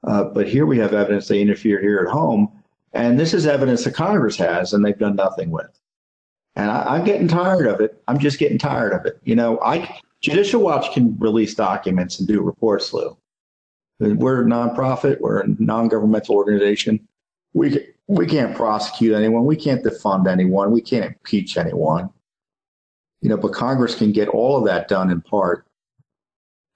Uh, 0.03 0.25
but 0.25 0.49
here 0.49 0.65
we 0.65 0.77
have 0.77 0.93
evidence 0.93 1.29
they 1.29 1.39
interfered 1.39 1.81
here 1.81 2.05
at 2.05 2.11
home. 2.11 2.51
And 2.91 3.17
this 3.17 3.33
is 3.33 3.47
evidence 3.47 3.85
that 3.85 3.93
Congress 3.93 4.35
has, 4.35 4.73
and 4.73 4.83
they've 4.83 4.99
done 4.99 5.15
nothing 5.15 5.49
with. 5.49 5.79
And 6.57 6.69
I, 6.69 6.97
am 6.97 7.05
getting 7.05 7.29
tired 7.29 7.67
of 7.67 7.79
it. 7.79 8.03
I'm 8.09 8.19
just 8.19 8.37
getting 8.37 8.57
tired 8.57 8.91
of 8.91 9.05
it. 9.05 9.17
You 9.23 9.37
know, 9.37 9.57
I 9.61 10.01
Judicial 10.19 10.61
Watch 10.61 10.93
can 10.93 11.17
release 11.19 11.55
documents 11.55 12.19
and 12.19 12.27
do 12.27 12.41
reports, 12.41 12.91
Lou. 12.91 13.15
We're 14.01 14.41
a 14.41 14.45
nonprofit. 14.45 15.21
We're 15.21 15.39
a 15.39 15.47
non-governmental 15.59 16.35
organization. 16.35 17.07
We 17.53 17.87
we 18.07 18.25
can't 18.25 18.53
prosecute 18.57 19.13
anyone. 19.13 19.45
We 19.45 19.55
can't 19.55 19.85
defund 19.85 20.29
anyone. 20.29 20.71
We 20.71 20.81
can't 20.81 21.05
impeach 21.05 21.55
anyone 21.55 22.09
you 23.21 23.29
know, 23.29 23.37
but 23.37 23.53
Congress 23.53 23.95
can 23.95 24.11
get 24.11 24.27
all 24.27 24.57
of 24.57 24.65
that 24.65 24.87
done 24.87 25.09
in 25.09 25.21
part, 25.21 25.65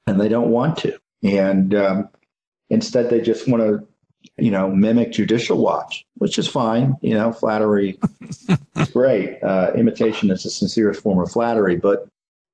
and 0.07 0.19
they 0.19 0.29
don't 0.29 0.49
want 0.49 0.77
to. 0.79 0.97
And 1.23 1.73
um, 1.73 2.09
instead, 2.69 3.09
they 3.09 3.19
just 3.19 3.47
want 3.47 3.63
to, 3.63 3.87
you 4.37 4.51
know, 4.51 4.69
mimic 4.69 5.11
Judicial 5.11 5.57
Watch, 5.57 6.05
which 6.15 6.37
is 6.37 6.47
fine. 6.47 6.95
You 7.01 7.15
know, 7.15 7.33
flattery 7.33 7.99
is 8.75 8.89
great. 8.93 9.43
Uh, 9.43 9.71
imitation 9.75 10.29
is 10.29 10.43
the 10.43 10.49
sincerest 10.49 11.01
form 11.01 11.19
of 11.19 11.31
flattery, 11.31 11.77
but 11.77 12.07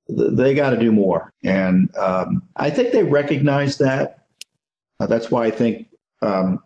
th- 0.08 0.32
they 0.34 0.54
got 0.54 0.70
to 0.70 0.78
do 0.78 0.92
more. 0.92 1.34
And 1.44 1.94
um, 1.98 2.44
I 2.56 2.70
think 2.70 2.94
they 2.94 3.04
recognize 3.04 3.78
that. 3.80 4.26
Uh, 5.00 5.08
that's 5.08 5.32
why 5.32 5.46
I 5.46 5.52
think 5.52 5.88
um, 6.22 6.64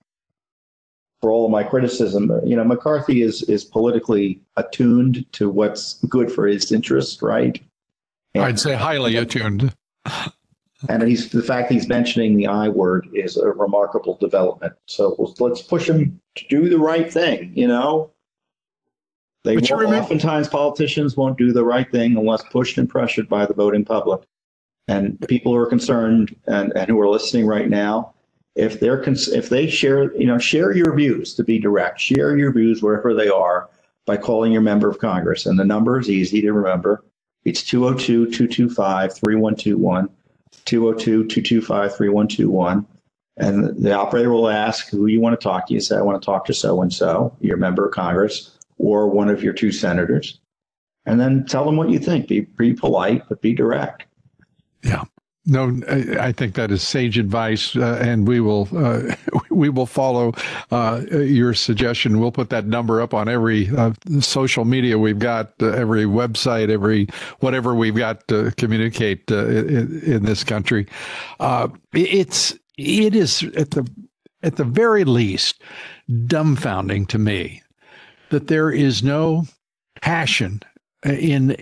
for 1.21 1.32
all 1.32 1.45
of 1.45 1.51
my 1.51 1.63
criticism, 1.63 2.32
you 2.45 2.56
know, 2.56 2.63
McCarthy 2.63 3.21
is 3.21 3.43
is 3.43 3.63
politically 3.63 4.41
attuned 4.58 5.25
to 5.34 5.49
what's 5.49 5.95
good 6.06 6.32
for 6.32 6.47
his 6.47 6.71
interest, 6.71 7.21
right? 7.21 7.62
And, 8.34 8.43
I'd 8.43 8.60
say 8.60 8.75
highly 8.75 9.15
attuned. 9.15 9.73
and 10.89 11.04
he's 11.04 11.30
the 11.30 11.41
fact 11.41 11.71
he's 11.71 11.88
mentioning 11.88 12.36
the 12.36 12.47
I 12.47 12.69
word 12.69 13.08
is 13.13 13.38
a 13.38 13.47
remarkable 13.47 14.17
development. 14.17 14.73
So 14.88 15.34
let's 15.39 15.62
push 15.62 15.89
him 15.89 16.19
to 16.36 16.45
do 16.47 16.69
the 16.69 16.80
right 16.80 17.12
thing. 17.12 17.54
You 17.56 17.67
know, 17.67 18.12
they 19.45 19.56
won't, 19.56 19.69
remember- 19.69 19.97
oftentimes 19.97 20.47
politicians 20.47 21.15
won't 21.15 21.38
do 21.38 21.54
the 21.54 21.63
right 21.63 21.89
thing 21.89 22.17
unless 22.17 22.43
pushed 22.43 22.78
and 22.78 22.89
pressured 22.89 23.30
by 23.30 23.45
the 23.45 23.54
voting 23.54 23.86
public. 23.86 24.21
And 24.88 25.19
people 25.28 25.54
who 25.54 25.58
are 25.58 25.65
concerned 25.65 26.36
and, 26.45 26.71
and 26.75 26.88
who 26.89 26.99
are 26.99 27.10
listening 27.10 27.47
right 27.47 27.69
now, 27.69 28.14
if 28.55 28.79
they're 28.79 29.03
if 29.03 29.49
they 29.49 29.67
share 29.67 30.15
you 30.15 30.25
know 30.25 30.37
share 30.37 30.73
your 30.73 30.95
views 30.95 31.33
to 31.35 31.43
be 31.43 31.59
direct. 31.59 31.99
Share 31.99 32.37
your 32.37 32.53
views 32.53 32.81
wherever 32.81 33.13
they 33.13 33.27
are 33.27 33.69
by 34.05 34.15
calling 34.17 34.51
your 34.51 34.61
member 34.61 34.89
of 34.89 34.97
congress. 34.99 35.45
And 35.45 35.59
the 35.59 35.65
number 35.65 35.99
is 35.99 36.09
easy 36.09 36.41
to 36.41 36.53
remember. 36.53 37.03
It's 37.43 37.61
202-225-3121 37.63 40.09
202-225-3121 40.65 42.85
and 43.37 43.83
the 43.83 43.93
operator 43.93 44.31
will 44.31 44.47
ask 44.47 44.87
who 44.87 45.07
you 45.07 45.19
want 45.19 45.37
to 45.39 45.43
talk 45.43 45.67
to. 45.67 45.73
You 45.73 45.81
say 45.81 45.97
i 45.97 46.01
want 46.01 46.21
to 46.21 46.25
talk 46.25 46.45
to 46.45 46.53
so 46.53 46.81
and 46.81 46.93
so 46.93 47.35
your 47.41 47.57
member 47.57 47.85
of 47.85 47.93
congress 47.93 48.57
or 48.77 49.09
one 49.09 49.29
of 49.29 49.43
your 49.43 49.53
two 49.53 49.71
senators. 49.71 50.39
And 51.05 51.19
then 51.19 51.45
tell 51.45 51.65
them 51.65 51.77
what 51.77 51.89
you 51.89 51.99
think. 51.99 52.27
Be, 52.27 52.41
be 52.41 52.73
polite 52.73 53.23
but 53.27 53.41
be 53.41 53.53
direct. 53.53 54.05
Yeah 54.81 55.03
no, 55.45 55.79
I 56.19 56.31
think 56.31 56.55
that 56.55 56.71
is 56.71 56.81
sage 56.81 57.19
advice, 57.19 57.75
uh, 57.75 57.99
and 58.01 58.27
we 58.27 58.39
will 58.39 58.67
uh, 58.75 59.15
we 59.51 59.69
will 59.69 59.86
follow 59.86 60.34
uh, 60.71 61.01
your 61.10 61.53
suggestion. 61.53 62.19
We'll 62.19 62.31
put 62.31 62.49
that 62.49 62.65
number 62.65 62.99
up 62.99 63.13
on 63.13 63.29
every 63.29 63.69
uh, 63.69 63.93
social 64.19 64.65
media 64.65 64.97
we've 64.97 65.19
got, 65.19 65.53
uh, 65.62 65.67
every 65.67 66.05
website, 66.05 66.69
every 66.69 67.08
whatever 67.41 67.75
we've 67.75 67.95
got 67.95 68.27
to 68.29 68.51
communicate 68.58 69.31
uh, 69.31 69.47
in, 69.47 70.01
in, 70.01 70.25
this 70.25 70.43
country. 70.43 70.88
it's 71.93 72.55
it 72.77 73.15
is 73.15 73.43
at 73.55 73.71
the 73.71 73.88
at 74.41 74.55
the 74.55 74.63
very 74.63 75.03
least 75.03 75.62
dumbfounding 76.10 77.08
to 77.08 77.19
me 77.19 77.62
that 78.29 78.47
there 78.47 78.71
is 78.71 79.03
no 79.03 79.45
passion 80.01 80.60
in 81.03 81.55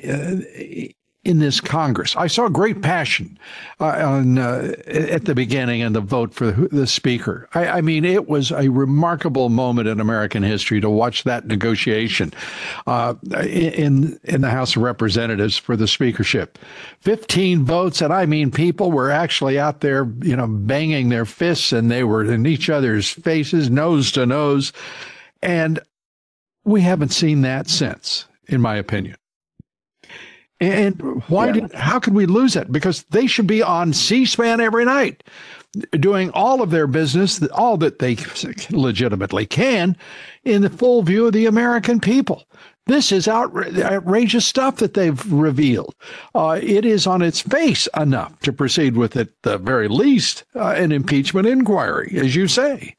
in 1.26 1.40
this 1.40 1.62
Congress. 1.62 2.16
I 2.18 2.28
saw 2.28 2.50
great 2.50 2.82
passion 2.82 3.38
uh, 3.80 3.86
on 3.86 4.38
uh, 4.38 4.74
at 4.88 5.24
the 5.24 5.34
beginning 5.34 5.80
in 5.80 5.94
the 5.94 6.02
vote 6.02 6.34
for 6.34 6.52
the 6.52 6.86
Speaker. 6.86 7.48
I, 7.54 7.68
I, 7.68 7.82
mean, 7.82 8.04
it 8.04 8.28
was 8.28 8.52
a 8.52 8.68
remarkable 8.68 9.48
moment 9.48 9.88
in 9.88 10.02
American 10.02 10.44
history 10.44 10.82
to 10.82 10.90
watch 10.90 11.24
that 11.24 11.48
negotiation 11.48 12.34
uh, 12.88 13.16
in 13.42 14.20
in 14.24 14.42
the 14.42 14.50
House 14.50 14.76
of 14.76 14.82
Representatives 14.82 15.58
for 15.58 15.78
the 15.78 15.88
speakership. 15.88 16.60
Fifteen 17.00 17.64
votes, 17.64 18.02
and 18.02 18.12
I 18.12 18.26
mean, 18.26 18.52
people 18.52 18.92
were 18.92 19.10
actually 19.10 19.58
out 19.58 19.80
there, 19.80 20.12
you 20.22 20.36
know, 20.36 20.48
banging 20.48 21.08
their 21.08 21.26
fists, 21.26 21.72
and 21.72 21.90
they 21.90 22.04
were 22.04 22.26
in 22.26 22.46
each 22.46 22.70
other's 22.70 23.10
faces, 23.10 23.70
nose 23.70 24.12
to 24.12 24.26
nose, 24.26 24.74
and 25.42 25.80
we 26.66 26.82
haven't 26.82 27.10
seen 27.10 27.42
that 27.42 27.70
since, 27.70 28.26
in 28.48 28.60
my 28.60 28.76
opinion. 28.76 29.16
And 30.64 31.24
why 31.28 31.48
yeah. 31.48 31.54
did, 31.54 31.74
how 31.74 32.00
could 32.00 32.14
we 32.14 32.26
lose 32.26 32.56
it? 32.56 32.72
Because 32.72 33.04
they 33.10 33.28
should 33.28 33.48
be 33.48 33.62
on 33.62 33.94
C-SPAN 33.94 34.62
every 34.62 34.86
night 34.86 35.24
doing 36.00 36.30
all 36.32 36.62
of 36.62 36.70
their 36.70 36.88
business, 36.88 37.42
all 37.52 37.78
that 37.78 38.00
they 38.00 38.18
legitimately 38.70 39.46
can 39.46 39.98
in 40.44 40.62
the 40.62 40.70
full 40.70 41.02
view 41.02 41.28
of 41.28 41.34
the 41.34 41.48
American 41.48 42.00
people. 42.00 42.44
This 42.86 43.12
is 43.14 43.30
outrageous 43.30 44.46
stuff 44.46 44.78
that 44.78 44.94
they've 44.94 45.32
revealed. 45.32 45.96
Uh, 46.36 46.60
it 46.62 46.84
is 46.86 47.08
on 47.08 47.22
its 47.22 47.40
face 47.40 47.88
enough 47.98 48.38
to 48.42 48.52
proceed 48.52 48.98
with, 48.98 49.16
at 49.16 49.30
the 49.44 49.58
very 49.58 49.88
least, 49.88 50.44
uh, 50.56 50.74
an 50.76 50.92
impeachment 50.92 51.48
inquiry, 51.48 52.14
as 52.18 52.36
you 52.36 52.48
say. 52.48 52.96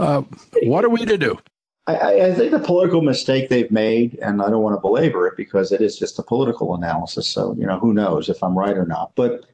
Uh, 0.00 0.22
what 0.64 0.84
are 0.84 0.88
we 0.88 1.04
to 1.06 1.16
do? 1.16 1.38
I, 1.88 2.26
I, 2.26 2.34
think 2.34 2.50
the 2.50 2.58
political 2.58 3.00
mistake 3.00 3.48
they've 3.48 3.70
made, 3.70 4.18
and 4.20 4.42
I 4.42 4.50
don't 4.50 4.62
want 4.62 4.76
to 4.76 4.80
belabor 4.80 5.26
it 5.26 5.38
because 5.38 5.72
it 5.72 5.80
is 5.80 5.98
just 5.98 6.18
a 6.18 6.22
political 6.22 6.74
analysis. 6.74 7.26
So 7.26 7.54
you 7.58 7.66
know, 7.66 7.78
who 7.78 7.94
knows 7.94 8.28
if 8.28 8.42
I'm 8.44 8.58
right 8.58 8.76
or 8.76 8.84
not? 8.84 9.12
But 9.14 9.46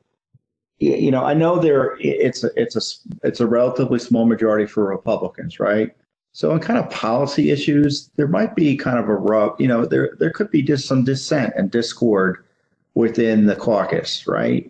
you 0.81 1.13
know, 1.13 1.25
I 1.25 1.33
know 1.33 1.61
there 1.61 1.97
it's 2.01 2.43
a 2.43 2.51
it's 2.57 2.75
a 2.75 2.81
it's 3.27 3.39
a 3.39 3.47
relatively 3.47 4.01
small 4.01 4.27
majority 4.27 4.67
for 4.67 4.85
Republicans, 4.85 5.61
right? 5.61 5.95
So 6.33 6.51
in 6.51 6.59
kind 6.59 6.77
of 6.77 6.91
policy 6.91 7.53
issues, 7.53 8.11
there 8.17 8.27
might 8.27 8.57
be 8.57 8.77
kind 8.77 8.99
of 8.99 9.09
a 9.09 9.15
rub. 9.15 9.61
You 9.61 9.69
know, 9.69 9.87
there 9.87 10.17
there 10.19 10.33
could 10.33 10.51
be 10.51 10.63
just 10.63 10.89
some 10.89 11.05
dissent 11.05 11.55
and 11.57 11.71
discord 11.71 12.45
within 12.95 13.47
the 13.47 13.55
caucus, 13.55 14.27
right? 14.27 14.69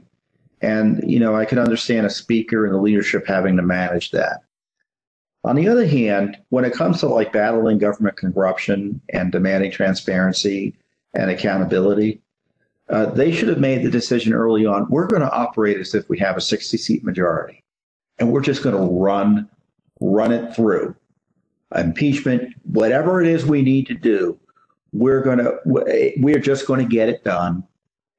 And 0.60 1.02
you 1.10 1.18
know, 1.18 1.34
I 1.34 1.46
can 1.46 1.58
understand 1.58 2.04
a 2.04 2.10
speaker 2.10 2.66
and 2.66 2.74
the 2.74 2.78
leadership 2.78 3.26
having 3.26 3.56
to 3.56 3.62
manage 3.62 4.10
that. 4.10 4.43
On 5.44 5.56
the 5.56 5.68
other 5.68 5.86
hand, 5.86 6.38
when 6.48 6.64
it 6.64 6.72
comes 6.72 7.00
to 7.00 7.06
like 7.06 7.32
battling 7.32 7.78
government 7.78 8.16
corruption 8.16 9.00
and 9.10 9.30
demanding 9.30 9.70
transparency 9.70 10.74
and 11.12 11.30
accountability, 11.30 12.22
uh, 12.88 13.06
they 13.06 13.30
should 13.30 13.48
have 13.48 13.60
made 13.60 13.82
the 13.82 13.90
decision 13.90 14.32
early 14.32 14.64
on. 14.64 14.86
We're 14.88 15.06
going 15.06 15.22
to 15.22 15.32
operate 15.32 15.78
as 15.78 15.94
if 15.94 16.08
we 16.08 16.18
have 16.18 16.36
a 16.36 16.40
60 16.40 16.76
seat 16.78 17.04
majority, 17.04 17.62
and 18.18 18.32
we're 18.32 18.40
just 18.40 18.62
going 18.62 18.76
to 18.76 18.92
run 18.92 19.48
run 20.00 20.32
it 20.32 20.54
through 20.54 20.94
impeachment, 21.74 22.54
whatever 22.64 23.20
it 23.20 23.28
is 23.28 23.46
we 23.46 23.62
need 23.62 23.86
to 23.86 23.94
do. 23.94 24.38
We're 24.92 25.22
going 25.22 25.38
to 25.38 25.58
we're 25.64 26.38
just 26.38 26.66
going 26.66 26.80
to 26.80 26.86
get 26.86 27.08
it 27.08 27.24
done, 27.24 27.64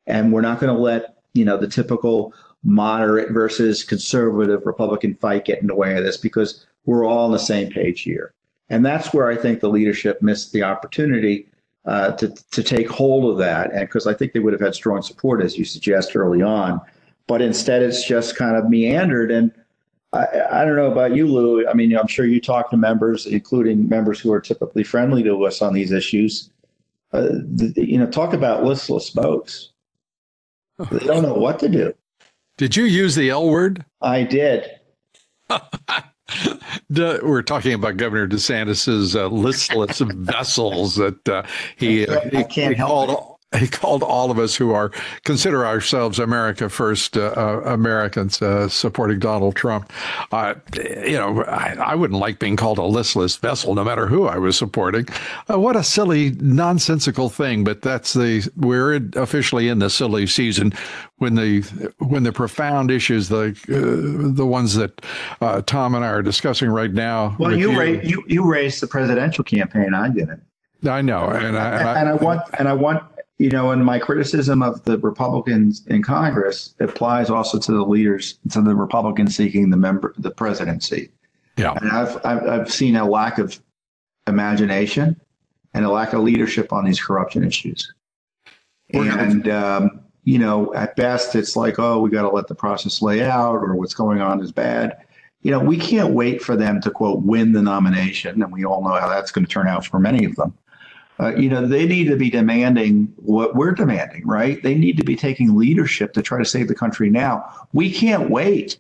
and 0.08 0.32
we're 0.32 0.42
not 0.42 0.60
going 0.60 0.76
to 0.76 0.82
let 0.82 1.18
you 1.34 1.46
know 1.46 1.58
the 1.58 1.68
typical 1.68 2.34
moderate 2.64 3.32
versus 3.32 3.84
conservative 3.84 4.66
Republican 4.66 5.16
fight 5.16 5.46
get 5.46 5.62
in 5.62 5.68
the 5.68 5.76
way 5.76 5.96
of 5.96 6.04
this 6.04 6.18
because 6.18 6.66
we're 6.86 7.06
all 7.06 7.26
on 7.26 7.32
the 7.32 7.40
same 7.40 7.70
page 7.70 8.02
here. 8.02 8.34
And 8.70 8.86
that's 8.86 9.14
where 9.14 9.30
I 9.30 9.36
think 9.36 9.60
the 9.60 9.70
leadership 9.70 10.22
missed 10.22 10.52
the 10.52 10.64
opportunity 10.64 11.48
uh, 11.86 12.12
to, 12.14 12.34
to 12.52 12.64
take 12.64 12.90
hold 12.90 13.32
of 13.32 13.38
that. 13.38 13.72
And 13.72 13.82
because 13.82 14.08
I 14.08 14.14
think 14.14 14.34
they 14.34 14.40
would 14.40 14.54
have 14.54 14.62
had 14.62 14.74
strong 14.74 15.02
support, 15.02 15.44
as 15.44 15.58
you 15.58 15.66
suggest 15.66 16.16
early 16.16 16.42
on. 16.42 16.82
But 17.28 17.42
instead, 17.42 17.82
it's 17.84 18.06
just 18.06 18.36
kind 18.36 18.56
of 18.56 18.70
meandered. 18.70 19.32
And 19.32 19.52
I, 20.14 20.26
I 20.52 20.66
don't 20.66 20.76
know 20.76 20.92
about 20.92 21.16
you, 21.16 21.28
Lou. 21.28 21.68
I 21.68 21.74
mean, 21.74 21.96
I'm 21.96 22.08
sure 22.08 22.26
you 22.26 22.42
talk 22.42 22.70
to 22.72 22.78
members, 22.78 23.26
including 23.28 23.88
members 23.88 24.20
who 24.20 24.32
are 24.32 24.42
typically 24.42 24.84
friendly 24.84 25.24
to 25.24 25.46
us 25.46 25.62
on 25.62 25.74
these 25.74 25.92
issues. 25.92 26.50
Uh, 27.14 27.28
the, 27.32 27.74
you 27.78 27.98
know, 27.98 28.08
talk 28.08 28.34
about 28.34 28.64
listless 28.64 29.10
votes. 29.10 29.72
They 30.92 31.06
don't 31.06 31.24
know 31.24 31.36
what 31.36 31.60
to 31.60 31.70
do. 31.70 31.94
Did 32.58 32.76
you 32.76 32.84
use 32.84 33.16
the 33.16 33.30
L 33.30 33.48
word? 33.48 33.86
I 34.02 34.24
did. 34.24 34.70
we're 36.90 37.42
talking 37.42 37.74
about 37.74 37.98
Governor 37.98 38.28
DeSantis's 38.28 39.16
uh, 39.16 39.28
listless 39.28 40.00
vessels 40.00 40.96
that 40.96 41.30
uh, 41.30 41.44
he, 41.76 42.04
I 42.04 42.06
can't, 42.06 42.36
I 42.36 42.44
can't 42.44 42.76
he 42.76 42.82
called 42.82 43.35
he 43.60 43.68
called 43.68 44.04
all 44.04 44.32
of 44.32 44.40
us 44.40 44.56
who 44.56 44.72
are 44.72 44.92
consider 45.24 45.66
ourselves 45.66 46.20
America 46.20 46.70
First 46.70 47.18
uh, 47.18 47.34
uh, 47.36 47.62
Americans 47.66 48.42
uh, 48.42 48.68
supporting 48.68 49.20
Donald 49.20 49.56
Trump. 49.56 49.92
Uh, 50.32 50.56
you 50.76 51.14
know, 51.14 51.44
I, 51.44 51.76
I, 51.80 51.96
wouldn't 51.96 52.20
like 52.20 52.40
being 52.40 52.56
called 52.56 52.78
a 52.78 52.84
listless 52.84 53.36
vessel, 53.38 53.76
no 53.76 53.84
matter 53.84 54.08
who 54.08 54.28
I 54.28 54.38
was 54.38 54.58
supporting. 54.58 55.08
Uh, 55.50 55.60
what 55.60 55.76
a 55.76 55.84
silly, 55.84 56.32
nonsensical 56.40 57.30
thing! 57.30 57.64
But 57.64 57.82
that's 57.82 58.14
the 58.14 58.50
we're 58.58 59.02
officially 59.16 59.70
in 59.70 59.80
the 59.80 59.90
silly 59.90 60.28
season 60.28 60.74
when 61.18 61.36
the 61.36 61.62
when 62.00 62.24
the 62.24 62.34
profound 62.34 62.92
issues, 62.92 63.30
the 63.30 63.58
uh, 63.70 64.34
the 64.36 64.46
ones 64.46 64.76
that 64.76 65.02
Tom 65.66 65.96
and 65.96 66.04
I 66.04 66.10
are 66.10 66.22
discussing 66.22 66.70
right 66.70 66.92
now. 66.92 67.36
Well, 67.40 67.56
you, 67.56 67.72
you. 67.72 67.80
Ra- 67.80 68.02
you 68.02 68.24
you 68.28 68.46
raised 68.46 68.82
the 68.82 68.88
presidential 68.88 69.44
campaign. 69.44 69.94
I 69.94 70.10
didn't. 70.10 70.44
I 70.88 71.02
know, 71.02 71.30
and 71.30 71.58
I, 71.58 71.80
and 71.80 71.90
I, 71.90 72.00
and 72.00 72.10
I 72.10 72.14
want 72.14 72.42
and 72.60 72.68
I 72.68 72.74
want 72.74 73.04
you 73.38 73.50
know, 73.50 73.72
and 73.72 73.84
my 73.84 74.00
criticism 74.00 74.64
of 74.64 74.84
the 74.86 74.98
Republicans 75.00 75.86
in 75.88 76.02
Congress 76.04 76.74
applies 76.80 77.30
also 77.30 77.60
to 77.60 77.72
the 77.72 77.84
leaders, 77.84 78.40
to 78.52 78.62
the 78.62 78.76
Republicans 78.76 79.36
seeking 79.36 79.70
the 79.70 79.78
member, 79.78 80.14
the 80.18 80.32
presidency. 80.32 81.12
Yeah, 81.58 81.74
and 81.82 81.92
I've, 81.92 82.26
I've 82.26 82.48
I've 82.48 82.72
seen 82.72 82.96
a 82.96 83.08
lack 83.08 83.38
of 83.38 83.60
imagination 84.28 85.20
and 85.74 85.86
a 85.86 85.90
lack 85.90 86.14
of 86.14 86.22
leadership 86.22 86.72
on 86.72 86.86
these 86.86 87.02
corruption 87.02 87.44
issues. 87.44 87.94
and 88.94 89.50
um, 89.50 90.02
you 90.24 90.40
know, 90.40 90.74
at 90.74 90.96
best, 90.96 91.36
it's 91.36 91.56
like, 91.56 91.78
oh, 91.78 92.00
we 92.00 92.10
got 92.10 92.24
to 92.24 92.30
let 92.30 92.48
the 92.48 92.56
process 92.56 93.02
lay 93.02 93.24
out, 93.24 93.56
or 93.56 93.76
what's 93.76 93.94
going 93.94 94.22
on 94.22 94.42
is 94.42 94.52
bad. 94.52 94.98
You 95.42 95.52
know, 95.52 95.60
we 95.60 95.78
can't 95.78 96.14
wait 96.14 96.42
for 96.42 96.56
them 96.56 96.82
to 96.82 96.90
quote 96.90 97.22
win 97.22 97.52
the 97.52 97.62
nomination, 97.62 98.42
and 98.42 98.52
we 98.52 98.66
all 98.66 98.84
know 98.84 98.94
how 98.94 99.08
that's 99.10 99.32
going 99.32 99.46
to 99.46 99.52
turn 99.52 99.68
out 99.68 99.86
for 99.86 100.00
many 100.00 100.26
of 100.26 100.36
them. 100.36 100.54
Uh, 101.20 101.34
you 101.36 101.50
know, 101.50 101.66
they 101.66 101.86
need 101.86 102.06
to 102.06 102.18
be 102.18 102.30
demanding 102.30 103.14
what 103.18 103.56
we're 103.56 103.72
demanding, 103.72 104.26
right? 104.28 104.62
They 104.62 104.76
need 104.76 104.98
to 104.98 105.04
be 105.04 105.16
taking 105.16 105.56
leadership 105.56 106.14
to 106.14 106.22
try 106.22 106.40
to 106.40 106.46
save 106.46 106.68
the 106.68 106.76
country 106.76 107.10
now. 107.10 107.68
We 107.74 107.92
can't 107.92 108.30
wait. 108.30 108.80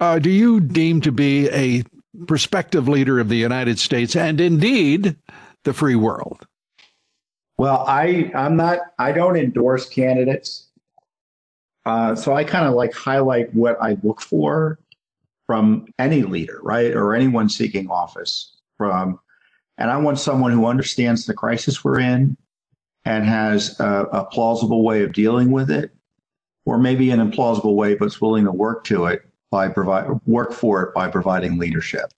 uh, 0.00 0.18
do 0.18 0.30
you 0.30 0.60
deem 0.60 1.00
to 1.02 1.12
be 1.12 1.48
a 1.50 1.84
prospective 2.26 2.88
leader 2.88 3.20
of 3.20 3.28
the 3.28 3.36
United 3.36 3.78
States 3.78 4.16
and 4.16 4.40
indeed 4.40 5.16
the 5.64 5.74
free 5.74 5.94
world? 5.94 6.46
Well, 7.58 7.84
I 7.86 8.30
I'm 8.34 8.56
not 8.56 8.78
I 8.98 9.12
don't 9.12 9.36
endorse 9.36 9.86
candidates, 9.88 10.68
uh, 11.84 12.14
so 12.14 12.34
I 12.34 12.44
kind 12.44 12.66
of 12.66 12.72
like 12.72 12.94
highlight 12.94 13.54
what 13.54 13.76
I 13.82 13.98
look 14.02 14.22
for 14.22 14.78
from 15.46 15.86
any 15.98 16.22
leader, 16.22 16.60
right, 16.62 16.94
or 16.94 17.14
anyone 17.14 17.50
seeking 17.50 17.88
office. 17.90 18.56
From 18.78 19.20
and 19.80 19.90
I 19.90 19.96
want 19.96 20.18
someone 20.18 20.52
who 20.52 20.66
understands 20.66 21.24
the 21.24 21.34
crisis 21.34 21.82
we're 21.82 22.00
in 22.00 22.36
and 23.06 23.24
has 23.24 23.80
a, 23.80 24.04
a 24.12 24.24
plausible 24.26 24.84
way 24.84 25.02
of 25.02 25.12
dealing 25.12 25.50
with 25.50 25.70
it, 25.70 25.90
or 26.66 26.78
maybe 26.78 27.10
an 27.10 27.18
implausible 27.18 27.74
way, 27.74 27.94
but 27.94 28.04
is 28.04 28.20
willing 28.20 28.44
to 28.44 28.52
work 28.52 28.84
to 28.84 29.06
it 29.06 29.22
by 29.50 29.68
provide 29.68 30.06
work 30.26 30.52
for 30.52 30.82
it 30.82 30.94
by 30.94 31.08
providing 31.08 31.58
leadership. 31.58 32.12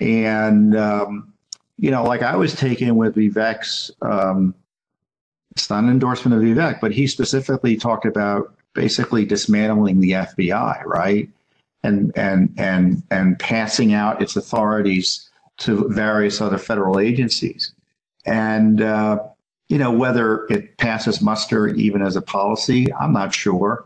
And 0.00 0.76
um, 0.76 1.32
you 1.78 1.90
know, 1.90 2.04
like 2.04 2.22
I 2.22 2.36
was 2.36 2.54
taken 2.54 2.94
with 2.96 3.16
Vivek's. 3.16 3.90
Um, 4.02 4.54
it's 5.52 5.68
not 5.68 5.84
an 5.84 5.90
endorsement 5.90 6.34
of 6.34 6.42
Vivek, 6.42 6.80
but 6.80 6.92
he 6.92 7.06
specifically 7.06 7.76
talked 7.76 8.06
about 8.06 8.54
basically 8.74 9.24
dismantling 9.24 10.00
the 10.00 10.12
FBI, 10.12 10.84
right? 10.84 11.28
And 11.82 12.12
and 12.16 12.54
and 12.58 13.02
and 13.10 13.38
passing 13.38 13.94
out 13.94 14.20
its 14.20 14.36
authorities 14.36 15.30
to 15.58 15.88
various 15.88 16.40
other 16.40 16.58
federal 16.58 16.98
agencies. 16.98 17.72
And, 18.24 18.80
uh, 18.80 19.18
you 19.68 19.78
know, 19.78 19.90
whether 19.90 20.46
it 20.46 20.76
passes 20.76 21.20
muster 21.20 21.68
even 21.68 22.02
as 22.02 22.16
a 22.16 22.22
policy, 22.22 22.92
I'm 22.94 23.12
not 23.12 23.34
sure. 23.34 23.84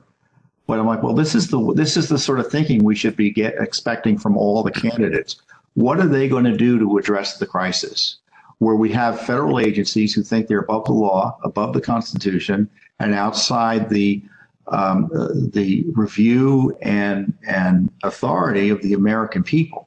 But 0.67 0.81
I'm 0.81 0.87
like, 0.87 1.03
well, 1.03 1.15
this 1.15 1.35
is 1.35 1.49
the 1.49 1.73
this 1.75 1.97
is 1.97 2.09
the 2.09 2.19
sort 2.19 2.41
of 2.41 2.51
thinking 2.51 2.83
we 2.83 2.97
should 2.97 3.17
be 3.17 3.31
get, 3.31 3.55
expecting 3.61 4.19
from 4.19 4.37
all 4.37 4.65
the 4.65 4.73
candidates. 4.73 5.37
What 5.75 6.01
are 6.01 6.09
they 6.09 6.29
going 6.29 6.45
to 6.45 6.57
do 6.57 6.79
to 6.81 6.99
address 6.99 7.39
the 7.39 7.47
crisis? 7.47 8.17
Where 8.59 8.75
we 8.75 8.91
have 8.91 9.21
federal 9.21 9.61
agencies 9.61 10.13
who 10.15 10.23
think 10.23 10.49
they're 10.49 10.61
above 10.61 10.87
the 10.87 10.93
law, 10.93 11.39
above 11.45 11.73
the 11.73 11.81
Constitution, 11.81 12.69
and 12.99 13.15
outside 13.15 13.91
the 13.91 14.23
um, 14.69 15.09
the 15.53 15.85
review 15.93 16.77
and 16.83 17.33
and 17.47 17.91
authority 18.03 18.71
of 18.71 18.83
the 18.83 18.95
American 18.95 19.45
people. 19.45 19.86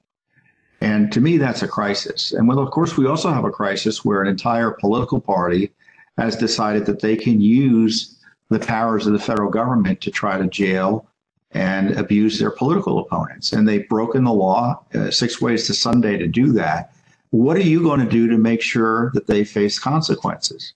And 0.82 1.12
to 1.12 1.22
me, 1.22 1.38
that's 1.38 1.62
a 1.62 1.68
crisis. 1.68 2.32
And 2.32 2.48
well, 2.48 2.60
of 2.60 2.72
course, 2.72 2.96
we 2.96 3.06
also 3.06 3.32
have 3.32 3.44
a 3.44 3.52
crisis 3.52 4.06
where 4.06 4.22
an 4.22 4.28
entire 4.28 4.72
political 4.72 5.20
party 5.20 5.72
has 6.18 6.36
decided 6.36 6.86
that 6.86 7.02
they 7.02 7.16
can 7.16 7.42
use 7.42 8.18
the 8.50 8.60
powers 8.60 9.06
of 9.06 9.14
the 9.14 9.20
federal 9.20 9.50
government 9.50 10.02
to 10.02 10.12
try 10.12 10.38
to 10.38 10.48
jail 10.48 11.06
and 11.52 11.92
abuse 11.92 12.40
their 12.40 12.52
political 12.52 13.00
opponents. 13.00 13.54
And 13.54 13.68
they've 13.68 13.88
broken 13.90 14.24
the 14.24 14.34
law, 14.34 14.84
uh, 14.94 15.12
six 15.12 15.42
ways 15.42 15.68
to 15.68 15.74
Sunday 15.74 16.18
to 16.18 16.28
do 16.28 16.52
that. 16.54 16.94
What 17.32 17.58
are 17.58 17.62
you 17.62 17.84
going 17.84 18.00
to 18.00 18.10
do 18.10 18.28
to 18.28 18.38
make 18.38 18.62
sure 18.62 19.12
that 19.14 19.28
they 19.28 19.44
face 19.44 19.80
consequences? 19.80 20.74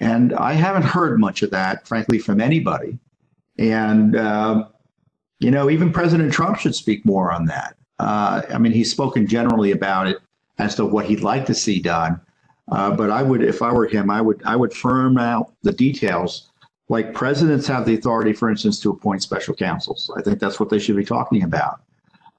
And 0.00 0.34
I 0.34 0.54
haven't 0.54 0.84
heard 0.84 1.20
much 1.20 1.42
of 1.42 1.50
that, 1.50 1.86
frankly, 1.86 2.18
from 2.18 2.40
anybody. 2.40 2.98
And, 3.58 4.16
uh, 4.16 4.66
you 5.38 5.50
know, 5.50 5.70
even 5.70 5.92
President 5.92 6.32
Trump 6.32 6.58
should 6.58 6.74
speak 6.74 7.04
more 7.04 7.32
on 7.32 7.46
that. 7.46 7.76
Uh, 7.98 8.42
I 8.50 8.58
mean, 8.58 8.72
he's 8.72 8.90
spoken 8.90 9.26
generally 9.26 9.70
about 9.70 10.06
it 10.08 10.18
as 10.58 10.74
to 10.76 10.84
what 10.84 11.06
he'd 11.06 11.20
like 11.20 11.46
to 11.46 11.54
see 11.54 11.80
done. 11.80 12.20
Uh, 12.70 12.90
but 12.90 13.10
I 13.10 13.22
would, 13.22 13.42
if 13.42 13.62
I 13.62 13.72
were 13.72 13.86
him, 13.86 14.10
I 14.10 14.20
would 14.20 14.42
I 14.44 14.56
would 14.56 14.72
firm 14.72 15.18
out 15.18 15.52
the 15.62 15.72
details. 15.72 16.50
Like 16.88 17.14
presidents 17.14 17.66
have 17.66 17.86
the 17.86 17.94
authority, 17.94 18.32
for 18.32 18.50
instance, 18.50 18.78
to 18.80 18.90
appoint 18.90 19.22
special 19.22 19.54
counsels. 19.54 20.10
I 20.16 20.22
think 20.22 20.38
that's 20.38 20.60
what 20.60 20.68
they 20.68 20.78
should 20.78 20.96
be 20.96 21.04
talking 21.04 21.42
about. 21.42 21.80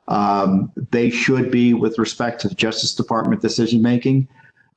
Um, 0.08 0.72
they 0.92 1.10
should 1.10 1.50
be, 1.50 1.74
with 1.74 1.98
respect 1.98 2.42
to 2.42 2.50
the 2.50 2.56
Justice 2.56 2.94
Department 2.94 3.42
decision 3.42 3.82
making, 3.82 4.28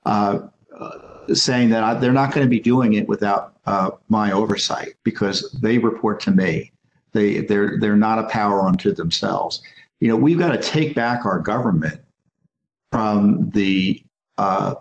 uh, 0.05 0.41
uh, 0.79 1.35
saying 1.35 1.71
that 1.71 1.83
I, 1.83 1.95
they're 1.95 2.13
not 2.13 2.33
going 2.33 2.47
to 2.47 2.51
be 2.51 2.61
doing 2.61 2.95
it 2.95 3.09
without 3.09 3.55
uh, 3.67 3.91
my 4.09 4.33
oversight 4.33 4.95
because 5.03 5.51
they 5.61 5.79
report 5.79 6.21
to 6.21 6.31
me. 6.31 6.73
They 7.13 7.41
they're 7.41 7.79
they're 7.81 7.97
not 7.97 8.19
a 8.19 8.25
power 8.25 8.61
unto 8.61 8.93
themselves 8.93 9.63
you 10.01 10.09
know, 10.09 10.17
we've 10.17 10.39
got 10.39 10.53
to 10.53 10.59
take 10.59 10.95
back 10.95 11.25
our 11.25 11.39
government 11.39 12.01
from 12.93 13.51
the 13.51 14.03
uh, 14.39 14.75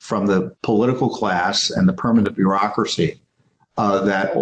from 0.00 0.26
the 0.26 0.54
political 0.62 1.08
class 1.08 1.70
and 1.70 1.88
the 1.88 1.92
permanent 1.92 2.34
bureaucracy 2.34 3.20
uh, 3.76 4.04
that, 4.04 4.34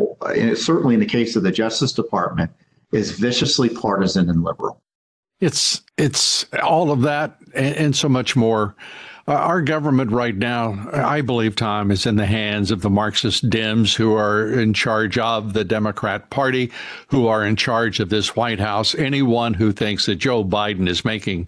certainly 0.57 0.95
in 0.95 1.01
the 1.01 1.07
case 1.07 1.37
of 1.37 1.43
the 1.43 1.53
Justice 1.53 1.93
Department, 1.93 2.51
is 2.93 3.12
viciously 3.12 3.69
partisan 3.69 4.29
and 4.29 4.43
liberal. 4.43 4.83
It's 5.40 5.83
it's 5.97 6.45
all 6.62 6.90
of 6.90 7.03
that 7.03 7.37
and, 7.55 7.75
and 7.77 7.97
so 7.97 8.09
much 8.09 8.37
more. 8.37 8.75
Uh, 9.31 9.35
our 9.35 9.62
government 9.62 10.11
right 10.11 10.35
now, 10.35 10.88
I 10.93 11.21
believe, 11.21 11.55
Tom, 11.55 11.93
is 11.93 12.05
in 12.05 12.16
the 12.16 12.27
hands 12.27 12.73
of 12.73 12.83
the 12.83 12.90
Marxist 12.90 13.49
Dems 13.49 13.95
who 13.95 14.16
are 14.16 14.51
in 14.51 14.75
charge 14.75 15.19
of 15.19 15.53
the 15.53 15.62
Democrat 15.62 16.31
Party, 16.31 16.73
who 17.07 17.29
are 17.29 17.47
in 17.47 17.55
charge 17.55 18.01
of 18.01 18.09
this 18.09 18.35
White 18.35 18.59
House. 18.59 18.93
Anyone 18.97 19.55
who 19.55 19.71
thinks 19.71 20.07
that 20.07 20.16
Joe 20.16 20.45
Biden 20.45 20.88
is 20.88 21.05
making 21.05 21.47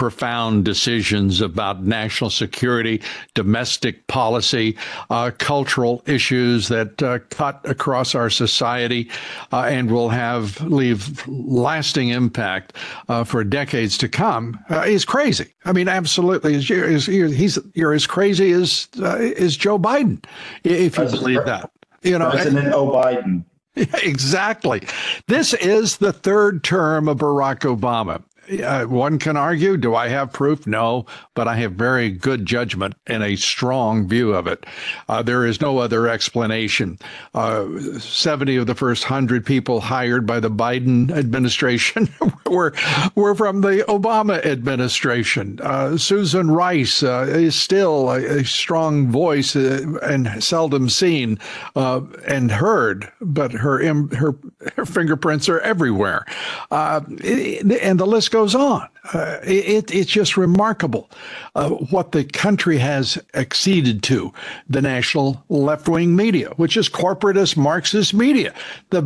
profound 0.00 0.64
decisions 0.64 1.42
about 1.42 1.84
national 1.84 2.30
security, 2.30 3.02
domestic 3.34 4.06
policy, 4.06 4.74
uh, 5.10 5.30
cultural 5.36 6.02
issues 6.06 6.68
that 6.68 7.02
uh, 7.02 7.18
cut 7.28 7.60
across 7.68 8.14
our 8.14 8.30
society 8.30 9.10
uh, 9.52 9.64
and 9.64 9.90
will 9.90 10.08
have 10.08 10.58
leave 10.62 11.22
lasting 11.28 12.08
impact 12.08 12.72
uh, 13.10 13.22
for 13.22 13.44
decades 13.44 13.98
to 13.98 14.08
come 14.08 14.58
uh, 14.70 14.80
is 14.86 15.04
crazy. 15.04 15.52
I 15.66 15.74
mean, 15.74 15.86
absolutely, 15.86 16.54
is, 16.54 16.70
is, 16.70 17.04
he's 17.04 17.58
you're 17.74 17.92
as 17.92 18.06
crazy 18.06 18.52
as 18.52 18.88
uh, 19.02 19.18
is 19.18 19.54
Joe 19.54 19.78
Biden, 19.78 20.24
if 20.64 20.80
you 20.80 20.90
President, 20.92 21.20
believe 21.20 21.44
that. 21.44 21.70
You 22.02 22.18
know, 22.18 22.30
President 22.30 22.72
O. 22.72 22.88
Biden. 22.88 23.44
Exactly. 24.02 24.82
This 25.26 25.54
is 25.54 25.98
the 25.98 26.12
third 26.12 26.64
term 26.64 27.08
of 27.08 27.18
Barack 27.18 27.60
Obama 27.60 28.22
uh, 28.50 28.84
one 28.84 29.18
can 29.18 29.36
argue, 29.36 29.76
do 29.76 29.94
I 29.94 30.08
have 30.08 30.32
proof? 30.32 30.66
No, 30.66 31.06
but 31.34 31.46
I 31.46 31.56
have 31.56 31.72
very 31.72 32.10
good 32.10 32.46
judgment 32.46 32.94
and 33.06 33.22
a 33.22 33.36
strong 33.36 34.08
view 34.08 34.34
of 34.34 34.46
it. 34.46 34.64
Uh, 35.08 35.22
there 35.22 35.46
is 35.46 35.60
no 35.60 35.78
other 35.78 36.08
explanation. 36.08 36.98
Uh, 37.34 37.66
70 37.98 38.56
of 38.56 38.66
the 38.66 38.74
first 38.74 39.04
100 39.04 39.46
people 39.46 39.80
hired 39.80 40.26
by 40.26 40.40
the 40.40 40.50
Biden 40.50 41.10
administration 41.10 42.08
were, 42.46 42.72
were 43.14 43.34
from 43.34 43.60
the 43.60 43.84
Obama 43.88 44.44
administration. 44.44 45.58
Uh, 45.62 45.96
Susan 45.96 46.50
Rice 46.50 47.02
uh, 47.02 47.26
is 47.28 47.54
still 47.54 48.10
a, 48.10 48.40
a 48.40 48.44
strong 48.44 49.08
voice 49.10 49.54
uh, 49.54 49.98
and 50.02 50.42
seldom 50.42 50.88
seen 50.88 51.38
and 51.74 52.50
heard, 52.50 53.10
but 53.20 53.52
her, 53.52 53.82
her, 54.14 54.34
her 54.76 54.86
fingerprints 54.86 55.48
are 55.48 55.60
everywhere. 55.60 56.24
and 56.70 58.00
the 58.00 58.06
list 58.06 58.30
goes 58.30 58.39
goes 58.40 58.54
on. 58.54 58.88
Uh, 59.12 59.38
it, 59.42 59.94
it's 59.94 60.10
just 60.10 60.38
remarkable 60.38 61.10
uh, 61.56 61.68
what 61.68 62.12
the 62.12 62.24
country 62.24 62.78
has 62.78 63.18
acceded 63.34 64.02
to 64.02 64.32
the 64.66 64.80
national 64.80 65.44
left 65.50 65.88
wing 65.88 66.16
media, 66.16 66.48
which 66.56 66.74
is 66.74 66.88
corporatist 66.88 67.54
Marxist 67.54 68.14
media. 68.14 68.54
The 68.88 69.02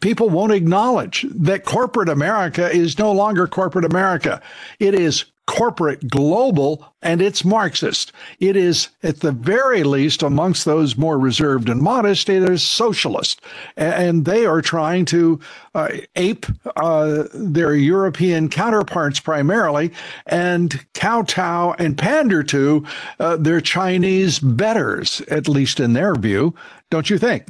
people 0.00 0.28
won't 0.28 0.50
acknowledge 0.52 1.24
that 1.30 1.64
corporate 1.64 2.08
America 2.08 2.68
is 2.68 2.98
no 2.98 3.12
longer 3.12 3.46
corporate 3.46 3.84
America. 3.84 4.42
It 4.80 4.94
is 4.94 5.24
corporate 5.46 6.08
global 6.08 6.86
and 7.02 7.20
it's 7.20 7.44
Marxist. 7.44 8.12
It 8.40 8.56
is, 8.56 8.88
at 9.02 9.20
the 9.20 9.32
very 9.32 9.82
least, 9.82 10.22
amongst 10.22 10.64
those 10.64 10.96
more 10.96 11.18
reserved 11.18 11.68
and 11.68 11.82
modest, 11.82 12.28
it 12.28 12.48
is 12.48 12.62
socialist. 12.62 13.40
And 13.76 14.24
they 14.24 14.46
are 14.46 14.62
trying 14.62 15.04
to 15.06 15.38
uh, 15.74 15.88
ape 16.16 16.46
uh, 16.76 17.24
their 17.34 17.74
European 17.74 18.48
counterparts 18.48 19.20
primarily 19.20 19.92
and 20.26 20.84
kowtow 20.94 21.74
and 21.78 21.98
pander 21.98 22.42
to 22.44 22.86
uh, 23.20 23.36
their 23.36 23.60
Chinese 23.60 24.38
betters, 24.38 25.20
at 25.28 25.46
least 25.48 25.78
in 25.78 25.92
their 25.92 26.14
view. 26.14 26.54
Don't 26.90 27.10
you 27.10 27.18
think? 27.18 27.46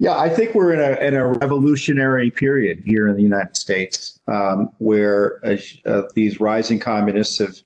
Yeah, 0.00 0.16
I 0.16 0.28
think 0.28 0.54
we're 0.54 0.72
in 0.72 0.80
a 0.80 1.06
in 1.06 1.14
a 1.14 1.26
revolutionary 1.26 2.30
period 2.30 2.82
here 2.84 3.08
in 3.08 3.16
the 3.16 3.22
United 3.22 3.56
States, 3.56 4.20
um, 4.28 4.70
where 4.78 5.40
uh, 5.44 6.02
these 6.14 6.38
rising 6.38 6.78
communists 6.78 7.38
have 7.38 7.56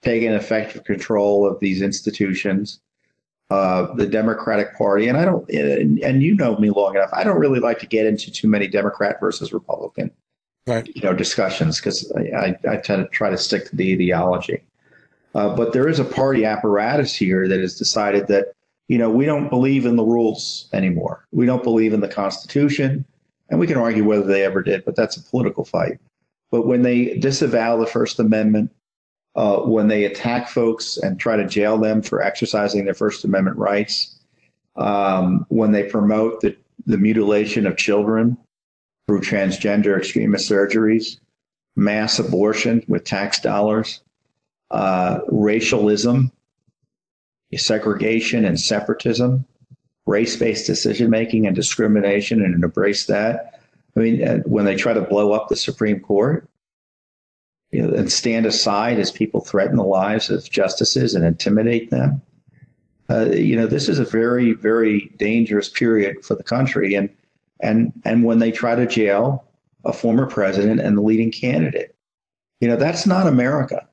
taken 0.00 0.32
effective 0.32 0.84
control 0.84 1.46
of 1.46 1.60
these 1.60 1.82
institutions. 1.82 2.80
Uh, 3.50 3.92
the 3.96 4.06
Democratic 4.06 4.74
Party, 4.78 5.08
and 5.08 5.18
I 5.18 5.26
don't, 5.26 5.46
and, 5.50 5.98
and, 5.98 6.22
you 6.22 6.34
know 6.34 6.56
me 6.56 6.70
long 6.70 6.96
enough. 6.96 7.10
I 7.12 7.22
don't 7.22 7.38
really 7.38 7.60
like 7.60 7.78
to 7.80 7.86
get 7.86 8.06
into 8.06 8.30
too 8.30 8.48
many 8.48 8.66
Democrat 8.66 9.20
versus 9.20 9.52
Republican, 9.52 10.10
right. 10.66 10.88
you 10.96 11.02
know, 11.02 11.12
discussions 11.12 11.78
because 11.78 12.10
I, 12.12 12.20
I, 12.20 12.58
I 12.66 12.76
tend 12.78 13.04
to 13.04 13.08
try 13.10 13.28
to 13.28 13.36
stick 13.36 13.68
to 13.68 13.76
the 13.76 13.92
ideology. 13.92 14.62
Uh, 15.34 15.54
but 15.54 15.74
there 15.74 15.86
is 15.86 15.98
a 15.98 16.04
party 16.04 16.46
apparatus 16.46 17.14
here 17.14 17.46
that 17.46 17.60
has 17.60 17.76
decided 17.76 18.26
that, 18.28 18.54
you 18.88 18.98
know, 18.98 19.10
we 19.10 19.24
don't 19.24 19.48
believe 19.48 19.86
in 19.86 19.96
the 19.96 20.04
rules 20.04 20.68
anymore. 20.72 21.26
We 21.30 21.46
don't 21.46 21.62
believe 21.62 21.92
in 21.92 22.00
the 22.00 22.08
Constitution. 22.08 23.04
And 23.48 23.60
we 23.60 23.66
can 23.66 23.76
argue 23.76 24.04
whether 24.04 24.24
they 24.24 24.44
ever 24.44 24.62
did, 24.62 24.84
but 24.84 24.96
that's 24.96 25.16
a 25.16 25.22
political 25.22 25.64
fight. 25.64 25.98
But 26.50 26.66
when 26.66 26.82
they 26.82 27.18
disavow 27.18 27.76
the 27.76 27.86
First 27.86 28.18
Amendment, 28.18 28.70
uh, 29.36 29.58
when 29.58 29.88
they 29.88 30.04
attack 30.04 30.48
folks 30.48 30.96
and 30.96 31.20
try 31.20 31.36
to 31.36 31.46
jail 31.46 31.78
them 31.78 32.02
for 32.02 32.22
exercising 32.22 32.84
their 32.84 32.94
First 32.94 33.24
Amendment 33.24 33.58
rights, 33.58 34.18
um, 34.76 35.44
when 35.48 35.72
they 35.72 35.84
promote 35.84 36.40
the, 36.40 36.56
the 36.86 36.96
mutilation 36.96 37.66
of 37.66 37.76
children 37.76 38.38
through 39.06 39.20
transgender 39.20 39.98
extremist 39.98 40.50
surgeries, 40.50 41.18
mass 41.76 42.18
abortion 42.18 42.82
with 42.88 43.04
tax 43.04 43.40
dollars, 43.40 44.00
uh, 44.70 45.20
racialism, 45.28 46.32
segregation 47.58 48.44
and 48.44 48.58
separatism, 48.58 49.44
race 50.06 50.36
based 50.36 50.66
decision 50.66 51.10
making 51.10 51.46
and 51.46 51.54
discrimination, 51.54 52.42
and 52.42 52.62
embrace 52.62 53.06
that. 53.06 53.60
I 53.96 54.00
mean, 54.00 54.26
uh, 54.26 54.38
when 54.46 54.64
they 54.64 54.76
try 54.76 54.92
to 54.92 55.02
blow 55.02 55.32
up 55.32 55.48
the 55.48 55.56
Supreme 55.56 56.00
Court, 56.00 56.48
you 57.72 57.82
know, 57.82 57.94
and 57.94 58.12
stand 58.12 58.46
aside 58.46 58.98
as 58.98 59.10
people 59.10 59.40
threaten 59.40 59.76
the 59.76 59.84
lives 59.84 60.30
of 60.30 60.48
justices 60.48 61.14
and 61.14 61.24
intimidate 61.24 61.90
them. 61.90 62.20
Uh, 63.10 63.30
you 63.30 63.56
know, 63.56 63.66
this 63.66 63.88
is 63.88 63.98
a 63.98 64.04
very, 64.04 64.52
very 64.52 65.10
dangerous 65.18 65.68
period 65.68 66.24
for 66.24 66.34
the 66.34 66.42
country. 66.42 66.94
And 66.94 67.08
and 67.60 67.92
and 68.04 68.24
when 68.24 68.38
they 68.38 68.52
try 68.52 68.74
to 68.74 68.86
jail 68.86 69.44
a 69.84 69.92
former 69.92 70.26
president 70.26 70.80
and 70.80 70.96
the 70.96 71.02
leading 71.02 71.32
candidate, 71.32 71.94
you 72.60 72.68
know, 72.68 72.76
that's 72.76 73.06
not 73.06 73.26
America. 73.26 73.88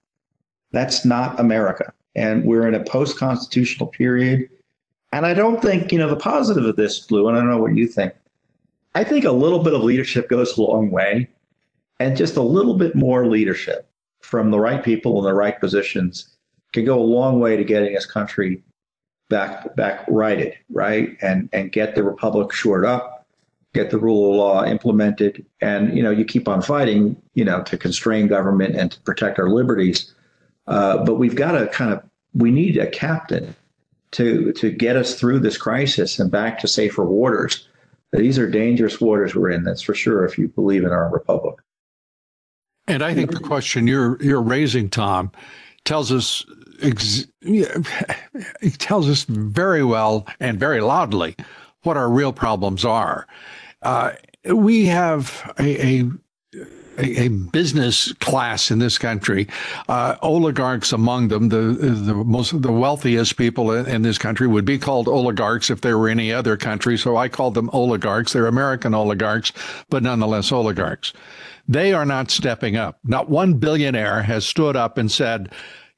That's 0.72 1.06
not 1.06 1.40
America. 1.40 1.94
And 2.20 2.44
we're 2.44 2.68
in 2.68 2.76
a 2.76 2.84
post-constitutional 2.84 3.88
period. 3.88 4.50
And 5.12 5.26
I 5.26 5.34
don't 5.34 5.62
think, 5.62 5.92
you 5.92 5.98
know, 5.98 6.10
the 6.10 6.16
positive 6.16 6.66
of 6.66 6.76
this, 6.76 7.10
Lou, 7.10 7.28
and 7.28 7.38
I 7.38 7.40
don't 7.40 7.50
know 7.50 7.58
what 7.58 7.76
you 7.76 7.88
think. 7.88 8.14
I 8.94 9.04
think 9.04 9.24
a 9.24 9.32
little 9.32 9.60
bit 9.60 9.74
of 9.74 9.82
leadership 9.82 10.30
goes 10.30 10.58
a 10.58 10.62
long 10.62 10.92
way 10.92 11.30
and 12.00 12.18
just 12.18 12.36
a 12.36 12.42
little 12.42 12.76
bit 12.76 12.96
more 12.96 13.28
leadership 13.28 13.88
from 14.22 14.52
the 14.52 14.60
right 14.60 14.84
people 14.84 15.18
in 15.20 15.24
the 15.24 15.34
right 15.34 15.60
positions 15.60 16.36
can 16.74 16.86
go 16.86 17.00
a 17.00 17.02
long 17.02 17.40
way 17.40 17.56
to 17.56 17.64
getting 17.64 17.94
this 17.94 18.06
country 18.06 18.62
back 19.30 19.76
back 19.76 20.06
righted, 20.08 20.56
right? 20.70 21.18
And 21.22 21.50
and 21.54 21.72
get 21.72 21.96
the 21.96 22.04
republic 22.04 22.52
shored 22.52 22.86
up, 22.86 23.28
get 23.74 23.92
the 23.92 24.00
rule 24.00 24.32
of 24.32 24.38
law 24.38 24.66
implemented, 24.66 25.46
and 25.62 25.96
you 25.96 26.04
know 26.04 26.12
you 26.12 26.26
keep 26.26 26.48
on 26.48 26.62
fighting, 26.62 27.16
you 27.34 27.46
know, 27.46 27.64
to 27.64 27.78
constrain 27.78 28.28
government 28.28 28.76
and 28.76 28.92
to 28.92 29.00
protect 29.02 29.40
our 29.40 29.50
liberties. 29.50 30.14
Uh, 30.68 31.04
but 31.04 31.16
we've 31.16 31.36
got 31.36 31.54
to 31.54 31.68
kind 31.68 31.92
of 31.92 32.04
we 32.34 32.52
need 32.52 32.78
a 32.78 32.88
captain 32.90 33.56
to 34.12 34.52
to 34.54 34.72
get 34.72 34.96
us 34.96 35.20
through 35.20 35.40
this 35.40 35.58
crisis 35.58 36.20
and 36.20 36.32
back 36.32 36.60
to 36.60 36.68
safer 36.68 37.06
waters. 37.06 37.68
These 38.12 38.40
are 38.40 38.50
dangerous 38.50 39.00
waters 39.00 39.36
we're 39.36 39.52
in. 39.52 39.64
That's 39.64 39.82
for 39.82 39.94
sure. 39.94 40.26
If 40.26 40.38
you 40.38 40.48
believe 40.48 40.84
in 40.84 40.92
our 40.92 41.10
republic. 41.10 41.58
And 42.88 43.04
I 43.04 43.14
think 43.14 43.32
the 43.32 43.40
question 43.40 43.86
you're 43.86 44.22
you're 44.22 44.42
raising, 44.42 44.90
Tom, 44.90 45.32
tells 45.86 46.12
us 46.12 46.44
ex- 46.82 47.28
it 47.42 48.80
tells 48.80 49.10
us 49.10 49.26
very 49.26 49.84
well 49.84 50.26
and 50.40 50.60
very 50.60 50.82
loudly 50.82 51.36
what 51.84 51.98
our 51.98 52.10
real 52.10 52.34
problems 52.34 52.84
are. 52.84 53.28
Uh, 53.84 54.14
we 54.46 54.86
have 54.86 55.54
a, 55.60 56.02
a 56.02 56.12
a, 57.00 57.26
a, 57.26 57.28
business 57.30 58.14
class 58.14 58.72
in 58.72 58.80
this 58.80 58.98
country, 58.98 59.48
uh, 59.88 60.16
oligarchs 60.22 60.92
among 60.92 61.30
them, 61.30 61.50
the 61.50 61.58
the 61.58 62.14
most 62.14 62.62
the 62.62 62.72
wealthiest 62.72 63.38
people 63.38 63.72
in, 63.72 63.88
in, 63.88 64.02
this 64.02 64.18
country 64.18 64.48
would 64.48 64.66
be 64.66 64.78
called 64.78 65.08
oligarchs 65.08 65.70
if 65.70 65.82
they 65.82 65.94
were 65.94 66.10
any 66.10 66.32
other 66.32 66.58
country. 66.58 66.98
So 66.98 67.18
I 67.18 67.30
call 67.30 67.52
them 67.52 67.70
oligarchs. 67.74 68.34
They're 68.34 68.48
American 68.48 68.94
oligarchs, 68.94 69.52
but 69.90 70.04
nonetheless 70.04 70.52
oligarchs. 70.52 71.14
They 71.68 71.94
are 71.94 72.06
not 72.06 72.32
stepping 72.32 72.76
up. 72.76 72.98
Not 73.04 73.30
one 73.30 73.54
billionaire 73.56 74.24
has 74.24 74.46
stood 74.46 74.76
up 74.76 74.98
and 74.98 75.12
said, 75.12 75.52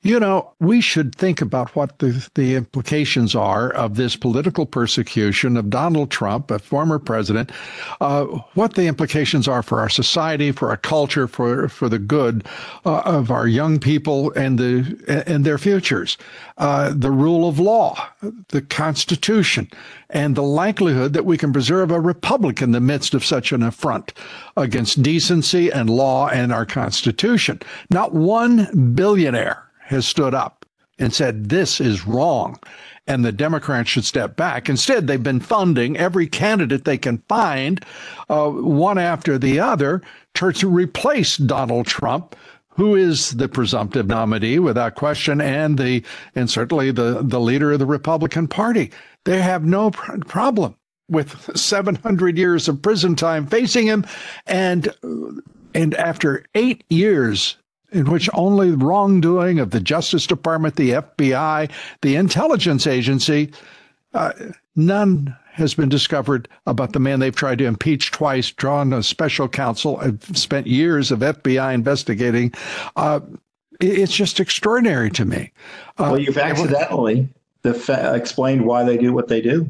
you 0.03 0.19
know, 0.19 0.51
we 0.59 0.81
should 0.81 1.13
think 1.13 1.41
about 1.41 1.75
what 1.75 1.99
the, 1.99 2.27
the 2.33 2.55
implications 2.55 3.35
are 3.35 3.69
of 3.73 3.95
this 3.95 4.15
political 4.15 4.65
persecution 4.65 5.55
of 5.55 5.69
Donald 5.69 6.09
Trump, 6.09 6.49
a 6.49 6.57
former 6.57 6.97
president, 6.97 7.51
uh, 7.99 8.25
what 8.55 8.73
the 8.73 8.87
implications 8.87 9.47
are 9.47 9.61
for 9.61 9.79
our 9.79 9.89
society, 9.89 10.51
for 10.51 10.69
our 10.69 10.77
culture, 10.77 11.27
for 11.27 11.69
for 11.69 11.87
the 11.87 11.99
good 11.99 12.47
uh, 12.83 13.01
of 13.01 13.29
our 13.29 13.47
young 13.47 13.79
people 13.79 14.31
and 14.31 14.57
the 14.57 15.23
and 15.27 15.45
their 15.45 15.59
futures, 15.59 16.17
uh, 16.57 16.91
the 16.95 17.11
rule 17.11 17.47
of 17.47 17.59
law, 17.59 18.09
the 18.47 18.61
Constitution, 18.63 19.69
and 20.09 20.35
the 20.35 20.41
likelihood 20.41 21.13
that 21.13 21.25
we 21.25 21.37
can 21.37 21.53
preserve 21.53 21.91
a 21.91 21.99
republic 21.99 22.59
in 22.59 22.71
the 22.71 22.81
midst 22.81 23.13
of 23.13 23.23
such 23.23 23.51
an 23.51 23.61
affront 23.61 24.13
against 24.57 25.03
decency 25.03 25.71
and 25.71 25.91
law 25.91 26.27
and 26.27 26.51
our 26.51 26.65
Constitution. 26.65 27.59
Not 27.91 28.15
one 28.15 28.95
billionaire 28.95 29.67
has 29.91 30.07
stood 30.07 30.33
up 30.33 30.65
and 30.97 31.13
said, 31.13 31.49
this 31.49 31.81
is 31.81 32.07
wrong. 32.07 32.57
And 33.07 33.25
the 33.25 33.31
Democrats 33.31 33.89
should 33.89 34.05
step 34.05 34.35
back. 34.35 34.69
Instead, 34.69 35.07
they've 35.07 35.21
been 35.21 35.39
funding 35.39 35.97
every 35.97 36.27
candidate 36.27 36.85
they 36.85 36.97
can 36.97 37.23
find, 37.27 37.83
uh, 38.29 38.49
one 38.49 38.97
after 38.97 39.37
the 39.37 39.59
other, 39.59 40.01
to, 40.35 40.51
to 40.53 40.69
replace 40.69 41.37
Donald 41.37 41.87
Trump, 41.87 42.35
who 42.69 42.95
is 42.95 43.31
the 43.31 43.49
presumptive 43.49 44.07
nominee 44.07 44.59
without 44.59 44.95
question, 44.95 45.41
and 45.41 45.77
the 45.77 46.03
and 46.35 46.49
certainly 46.49 46.91
the 46.91 47.21
the 47.21 47.39
leader 47.39 47.73
of 47.73 47.79
the 47.79 47.85
Republican 47.85 48.47
Party. 48.47 48.91
They 49.25 49.41
have 49.41 49.65
no 49.65 49.91
pr- 49.91 50.19
problem 50.19 50.75
with 51.09 51.55
700 51.57 52.37
years 52.37 52.69
of 52.69 52.81
prison 52.81 53.15
time 53.15 53.45
facing 53.45 53.87
him, 53.87 54.05
and 54.45 54.93
and 55.73 55.95
after 55.95 56.45
eight 56.55 56.85
years 56.89 57.57
in 57.91 58.09
which 58.09 58.29
only 58.33 58.71
wrongdoing 58.71 59.59
of 59.59 59.71
the 59.71 59.79
Justice 59.79 60.25
Department, 60.25 60.75
the 60.75 60.91
FBI, 60.91 61.69
the 62.01 62.15
intelligence 62.15 62.87
agency, 62.87 63.51
uh, 64.13 64.31
none 64.75 65.35
has 65.53 65.73
been 65.73 65.89
discovered 65.89 66.47
about 66.65 66.93
the 66.93 66.99
man 66.99 67.19
they've 67.19 67.35
tried 67.35 67.57
to 67.57 67.65
impeach 67.65 68.11
twice, 68.11 68.51
drawn 68.51 68.93
a 68.93 69.03
special 69.03 69.49
counsel, 69.49 69.99
and 69.99 70.21
spent 70.37 70.65
years 70.65 71.11
of 71.11 71.19
FBI 71.19 71.73
investigating. 71.73 72.53
Uh, 72.95 73.19
it's 73.81 74.13
just 74.13 74.39
extraordinary 74.39 75.09
to 75.11 75.25
me. 75.25 75.51
Uh, 75.97 76.09
well, 76.11 76.19
you've 76.19 76.37
accidentally 76.37 77.27
fa- 77.63 78.15
explained 78.15 78.65
why 78.65 78.83
they 78.83 78.97
do 78.97 79.11
what 79.11 79.27
they 79.27 79.41
do. 79.41 79.69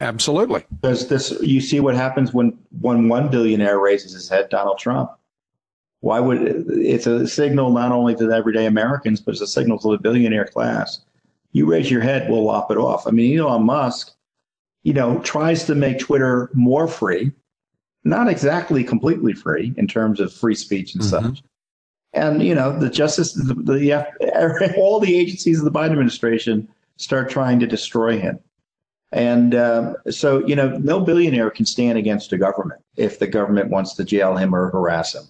Absolutely. 0.00 0.64
Because 0.80 1.08
this, 1.08 1.30
you 1.42 1.60
see 1.60 1.78
what 1.78 1.94
happens 1.94 2.32
when 2.32 2.58
when 2.80 3.08
one 3.08 3.28
billionaire 3.28 3.78
raises 3.78 4.12
his 4.12 4.28
head, 4.28 4.48
Donald 4.48 4.78
Trump 4.78 5.10
why 6.00 6.18
would 6.18 6.40
it's 6.68 7.06
a 7.06 7.26
signal 7.26 7.70
not 7.70 7.92
only 7.92 8.14
to 8.14 8.26
the 8.26 8.34
everyday 8.34 8.66
Americans, 8.66 9.20
but 9.20 9.32
it's 9.32 9.40
a 9.40 9.46
signal 9.46 9.78
to 9.80 9.90
the 9.90 9.98
billionaire 9.98 10.46
class. 10.46 11.00
You 11.52 11.66
raise 11.66 11.90
your 11.90 12.00
head, 12.00 12.30
we'll 12.30 12.44
lop 12.44 12.70
it 12.70 12.78
off. 12.78 13.06
I 13.06 13.10
mean, 13.10 13.38
Elon 13.38 13.64
Musk, 13.64 14.12
you 14.82 14.94
know, 14.94 15.18
tries 15.20 15.64
to 15.64 15.74
make 15.74 15.98
Twitter 15.98 16.50
more 16.54 16.88
free, 16.88 17.32
not 18.04 18.28
exactly 18.28 18.82
completely 18.82 19.34
free 19.34 19.74
in 19.76 19.86
terms 19.86 20.20
of 20.20 20.32
free 20.32 20.54
speech 20.54 20.94
and 20.94 21.04
mm-hmm. 21.04 21.26
such. 21.28 21.42
And 22.12 22.42
you 22.42 22.54
know, 22.54 22.76
the 22.76 22.90
justice, 22.90 23.34
the, 23.34 23.54
the 23.54 24.74
all 24.78 25.00
the 25.00 25.16
agencies 25.16 25.58
of 25.58 25.64
the 25.64 25.70
Biden 25.70 25.92
administration 25.92 26.68
start 26.96 27.30
trying 27.30 27.60
to 27.60 27.66
destroy 27.66 28.18
him. 28.18 28.38
And 29.12 29.54
um, 29.54 29.96
so, 30.08 30.46
you 30.46 30.54
know, 30.54 30.78
no 30.78 31.00
billionaire 31.00 31.50
can 31.50 31.66
stand 31.66 31.98
against 31.98 32.32
a 32.32 32.38
government 32.38 32.80
if 32.96 33.18
the 33.18 33.26
government 33.26 33.70
wants 33.70 33.94
to 33.94 34.04
jail 34.04 34.36
him 34.36 34.54
or 34.54 34.70
harass 34.70 35.14
him. 35.14 35.24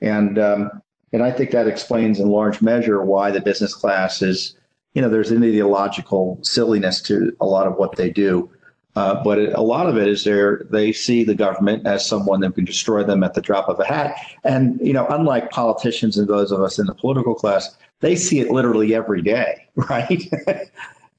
And 0.00 0.38
um, 0.38 0.70
and 1.12 1.22
I 1.22 1.30
think 1.30 1.52
that 1.52 1.68
explains 1.68 2.18
in 2.18 2.28
large 2.28 2.60
measure 2.60 3.02
why 3.04 3.30
the 3.30 3.40
business 3.40 3.74
class 3.74 4.20
is, 4.20 4.56
you 4.94 5.02
know, 5.02 5.08
there's 5.08 5.30
an 5.30 5.44
ideological 5.44 6.38
silliness 6.42 7.00
to 7.02 7.34
a 7.40 7.46
lot 7.46 7.66
of 7.66 7.76
what 7.76 7.96
they 7.96 8.10
do. 8.10 8.50
Uh, 8.96 9.22
but 9.24 9.38
it, 9.38 9.52
a 9.54 9.60
lot 9.60 9.88
of 9.88 9.96
it 9.96 10.06
is 10.06 10.22
there 10.24 10.62
they 10.70 10.92
see 10.92 11.24
the 11.24 11.34
government 11.34 11.84
as 11.86 12.06
someone 12.06 12.40
that 12.40 12.54
can 12.54 12.64
destroy 12.64 13.02
them 13.02 13.24
at 13.24 13.34
the 13.34 13.40
drop 13.40 13.68
of 13.68 13.78
a 13.80 13.84
hat. 13.84 14.16
And 14.44 14.78
you 14.80 14.92
know, 14.92 15.06
unlike 15.08 15.50
politicians 15.50 16.16
and 16.16 16.28
those 16.28 16.52
of 16.52 16.60
us 16.60 16.78
in 16.78 16.86
the 16.86 16.94
political 16.94 17.34
class, 17.34 17.76
they 18.00 18.14
see 18.16 18.40
it 18.40 18.50
literally 18.50 18.94
every 18.94 19.22
day, 19.22 19.66
right? 19.74 20.22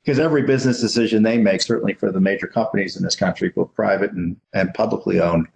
because 0.05 0.19
every 0.19 0.43
business 0.43 0.79
decision 0.79 1.23
they 1.23 1.37
make, 1.37 1.61
certainly 1.61 1.93
for 1.93 2.11
the 2.11 2.19
major 2.19 2.47
companies 2.47 2.95
in 2.95 3.03
this 3.03 3.15
country, 3.15 3.49
both 3.49 3.73
private 3.73 4.11
and, 4.11 4.37
and 4.53 4.73
publicly 4.73 5.19
owned, 5.19 5.47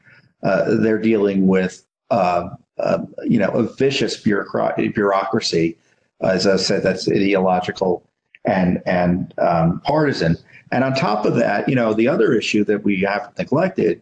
uh, 0.43 0.75
they're 0.75 0.97
dealing 0.97 1.47
with 1.47 1.85
uh, 2.09 2.49
uh, 2.79 3.05
you 3.23 3.39
know, 3.39 3.49
a 3.49 3.63
vicious 3.63 4.17
bureaucracy. 4.17 5.77
As 6.21 6.47
I 6.47 6.57
said, 6.57 6.83
that's 6.83 7.07
ideological 7.09 8.03
and 8.45 8.81
and 8.85 9.33
um, 9.37 9.81
partisan. 9.81 10.37
And 10.71 10.83
on 10.83 10.93
top 10.93 11.25
of 11.25 11.35
that, 11.35 11.67
you 11.67 11.75
know, 11.75 11.93
the 11.93 12.07
other 12.07 12.33
issue 12.33 12.63
that 12.65 12.83
we 12.83 13.01
have 13.01 13.31
neglected 13.37 14.01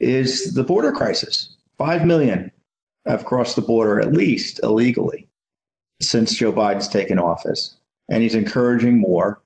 is 0.00 0.54
the 0.54 0.64
border 0.64 0.92
crisis. 0.92 1.56
Five 1.76 2.04
million 2.06 2.50
have 3.06 3.24
crossed 3.24 3.56
the 3.56 3.62
border 3.62 4.00
at 4.00 4.12
least 4.12 4.60
illegally 4.62 5.28
since 6.00 6.34
Joe 6.34 6.52
Biden's 6.52 6.88
taken 6.88 7.18
office. 7.18 7.76
and 8.08 8.22
he's 8.22 8.34
encouraging 8.34 8.98
more. 8.98 9.40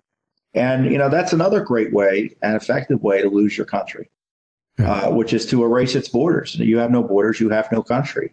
And 0.55 0.93
you 0.93 0.99
know 0.99 1.09
that's 1.09 1.33
another 1.33 1.61
great 1.61 1.93
way 1.93 2.37
and 2.43 2.55
effective 2.55 3.03
way 3.03 3.23
to 3.23 3.29
lose 3.29 3.57
your 3.57 3.66
country, 3.66 4.11
uh, 4.79 5.11
which 5.11 5.33
is 5.33 5.47
to 5.47 5.64
erase 5.64 5.95
its 5.95 6.09
borders. 6.09 6.55
You 6.57 6.79
have 6.79 6.91
no 6.91 7.03
borders, 7.03 7.41
you 7.41 7.49
have 7.49 7.73
no 7.73 7.83
country, 7.83 8.33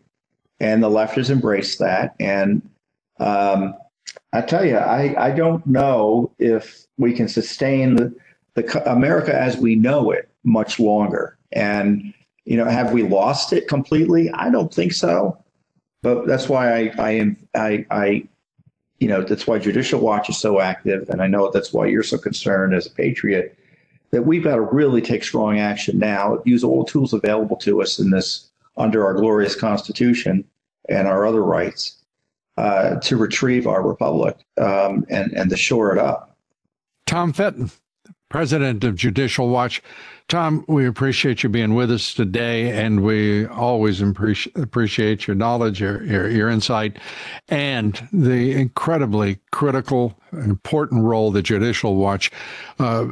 and 0.60 0.84
the 0.84 0.89
left 0.89 1.16
has 1.16 1.30
embraced 1.30 1.80
that. 1.80 2.16
And 2.20 2.68
um, 3.20 3.76
I 4.34 4.41
tell 4.41 4.66
you, 4.66 4.78
I, 4.78 5.16
I 5.18 5.32
don't 5.32 5.66
know 5.66 6.32
if 6.39 6.86
we 6.97 7.14
can 7.14 7.28
sustain 7.28 7.95
the, 7.95 8.16
the 8.55 8.91
America 8.91 9.34
as 9.34 9.57
we 9.57 9.76
know 9.76 10.12
it 10.12 10.30
much 10.43 10.80
longer. 10.80 11.38
And 11.51 12.14
you 12.45 12.57
know, 12.57 12.66
have 12.66 12.91
we 12.91 13.03
lost 13.03 13.53
it 13.53 13.68
completely? 13.68 14.32
I 14.32 14.49
don't 14.49 14.74
think 14.74 14.93
so. 14.93 15.38
But 16.01 16.28
that's 16.28 16.49
why 16.49 16.74
I 16.74 16.93
I 16.97 17.12
am 17.12 17.38
I 17.53 17.86
I 17.91 18.28
you 18.99 19.07
know, 19.07 19.22
that's 19.22 19.47
why 19.47 19.60
Judicial 19.60 20.01
Watch 20.01 20.30
is 20.30 20.38
so 20.38 20.60
active. 20.60 21.10
And 21.10 21.22
I 21.22 21.28
know 21.28 21.49
that's 21.51 21.72
why 21.72 21.88
you're 21.88 22.03
so 22.03 22.18
concerned 22.18 22.74
as 22.74 22.86
a 22.86 22.91
patriot 22.91 23.57
that 24.12 24.26
we've 24.26 24.43
got 24.43 24.55
to 24.55 24.62
really 24.62 25.01
take 25.01 25.24
strong 25.24 25.60
action 25.60 25.97
now, 25.99 26.41
use 26.45 26.64
all 26.64 26.84
the 26.84 26.91
tools 26.91 27.14
available 27.14 27.55
to 27.57 27.82
us 27.82 27.99
in 27.99 28.10
this 28.10 28.49
under 28.80 29.05
our 29.05 29.13
glorious 29.13 29.55
Constitution 29.55 30.43
and 30.88 31.07
our 31.07 31.25
other 31.25 31.43
rights 31.43 31.97
uh, 32.57 32.95
to 33.01 33.17
retrieve 33.17 33.67
our 33.67 33.86
republic 33.86 34.38
um, 34.57 35.05
and, 35.09 35.32
and 35.34 35.49
to 35.49 35.57
shore 35.57 35.91
it 35.91 35.99
up. 35.99 36.38
Tom 37.05 37.34
Fitton, 37.34 37.71
president 38.30 38.84
of 38.84 38.95
Judicial 38.95 39.49
Watch. 39.49 39.82
Tom, 40.27 40.63
we 40.67 40.86
appreciate 40.86 41.41
you 41.41 41.49
being 41.49 41.73
with 41.73 41.89
us 41.91 42.13
today, 42.13 42.71
and 42.71 43.03
we 43.03 43.47
always 43.47 43.99
appreciate 43.99 45.25
your 45.25 45.36
knowledge, 45.36 45.82
your, 45.82 46.03
your, 46.03 46.30
your 46.30 46.49
insight, 46.49 46.99
and 47.47 48.07
the 48.13 48.51
incredibly 48.51 49.39
critical 49.51 50.15
important 50.32 51.03
role 51.03 51.32
that 51.32 51.41
Judicial 51.41 51.95
Watch 51.95 52.32
uh, 52.77 53.07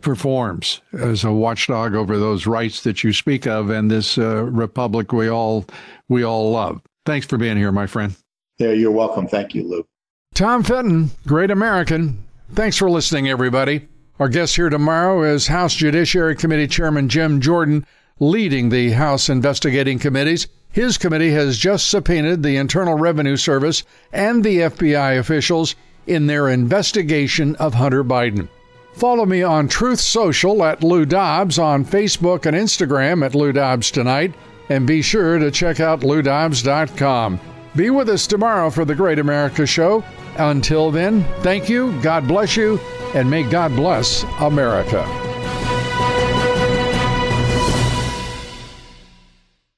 performs 0.00 0.80
as 0.92 1.22
a 1.22 1.32
watchdog 1.32 1.94
over 1.94 2.18
those 2.18 2.48
rights 2.48 2.82
that 2.82 3.04
you 3.04 3.12
speak 3.12 3.46
of 3.46 3.70
and 3.70 3.88
this 3.88 4.18
uh, 4.18 4.42
republic 4.44 5.12
we 5.12 5.28
all 5.30 5.64
we 6.08 6.24
all 6.24 6.50
love. 6.50 6.80
Thanks 7.06 7.26
for 7.26 7.38
being 7.38 7.56
here, 7.56 7.70
my 7.70 7.86
friend. 7.86 8.16
Yeah, 8.58 8.72
you're 8.72 8.90
welcome. 8.90 9.28
Thank 9.28 9.54
you, 9.54 9.62
Lou. 9.68 9.86
Tom 10.34 10.64
Fitton, 10.64 11.10
great 11.26 11.52
American. 11.52 12.24
Thanks 12.52 12.76
for 12.76 12.90
listening, 12.90 13.28
everybody. 13.28 13.88
Our 14.20 14.28
guest 14.28 14.56
here 14.56 14.68
tomorrow 14.68 15.22
is 15.22 15.46
House 15.46 15.74
Judiciary 15.74 16.36
Committee 16.36 16.66
Chairman 16.66 17.08
Jim 17.08 17.40
Jordan, 17.40 17.86
leading 18.18 18.68
the 18.68 18.90
House 18.90 19.30
investigating 19.30 19.98
committees. 19.98 20.46
His 20.70 20.98
committee 20.98 21.30
has 21.30 21.56
just 21.56 21.88
subpoenaed 21.88 22.42
the 22.42 22.58
Internal 22.58 22.98
Revenue 22.98 23.38
Service 23.38 23.82
and 24.12 24.44
the 24.44 24.58
FBI 24.58 25.18
officials 25.18 25.74
in 26.06 26.26
their 26.26 26.50
investigation 26.50 27.56
of 27.56 27.72
Hunter 27.72 28.04
Biden. 28.04 28.46
Follow 28.92 29.24
me 29.24 29.42
on 29.42 29.68
Truth 29.68 30.00
Social 30.00 30.62
at 30.64 30.84
Lou 30.84 31.06
Dobbs, 31.06 31.58
on 31.58 31.86
Facebook 31.86 32.44
and 32.44 32.54
Instagram 32.54 33.24
at 33.24 33.34
Lou 33.34 33.52
Dobbs 33.52 33.90
Tonight, 33.90 34.34
and 34.68 34.86
be 34.86 35.00
sure 35.00 35.38
to 35.38 35.50
check 35.50 35.80
out 35.80 36.00
loudobbs.com. 36.00 37.40
Be 37.76 37.90
with 37.90 38.08
us 38.08 38.26
tomorrow 38.26 38.70
for 38.70 38.84
the 38.84 38.94
Great 38.94 39.18
America 39.18 39.64
Show. 39.64 40.02
Until 40.36 40.90
then, 40.90 41.24
thank 41.42 41.68
you, 41.68 41.98
God 42.02 42.26
bless 42.26 42.56
you, 42.56 42.78
and 43.14 43.30
may 43.30 43.42
God 43.42 43.76
bless 43.76 44.24
America. 44.40 45.29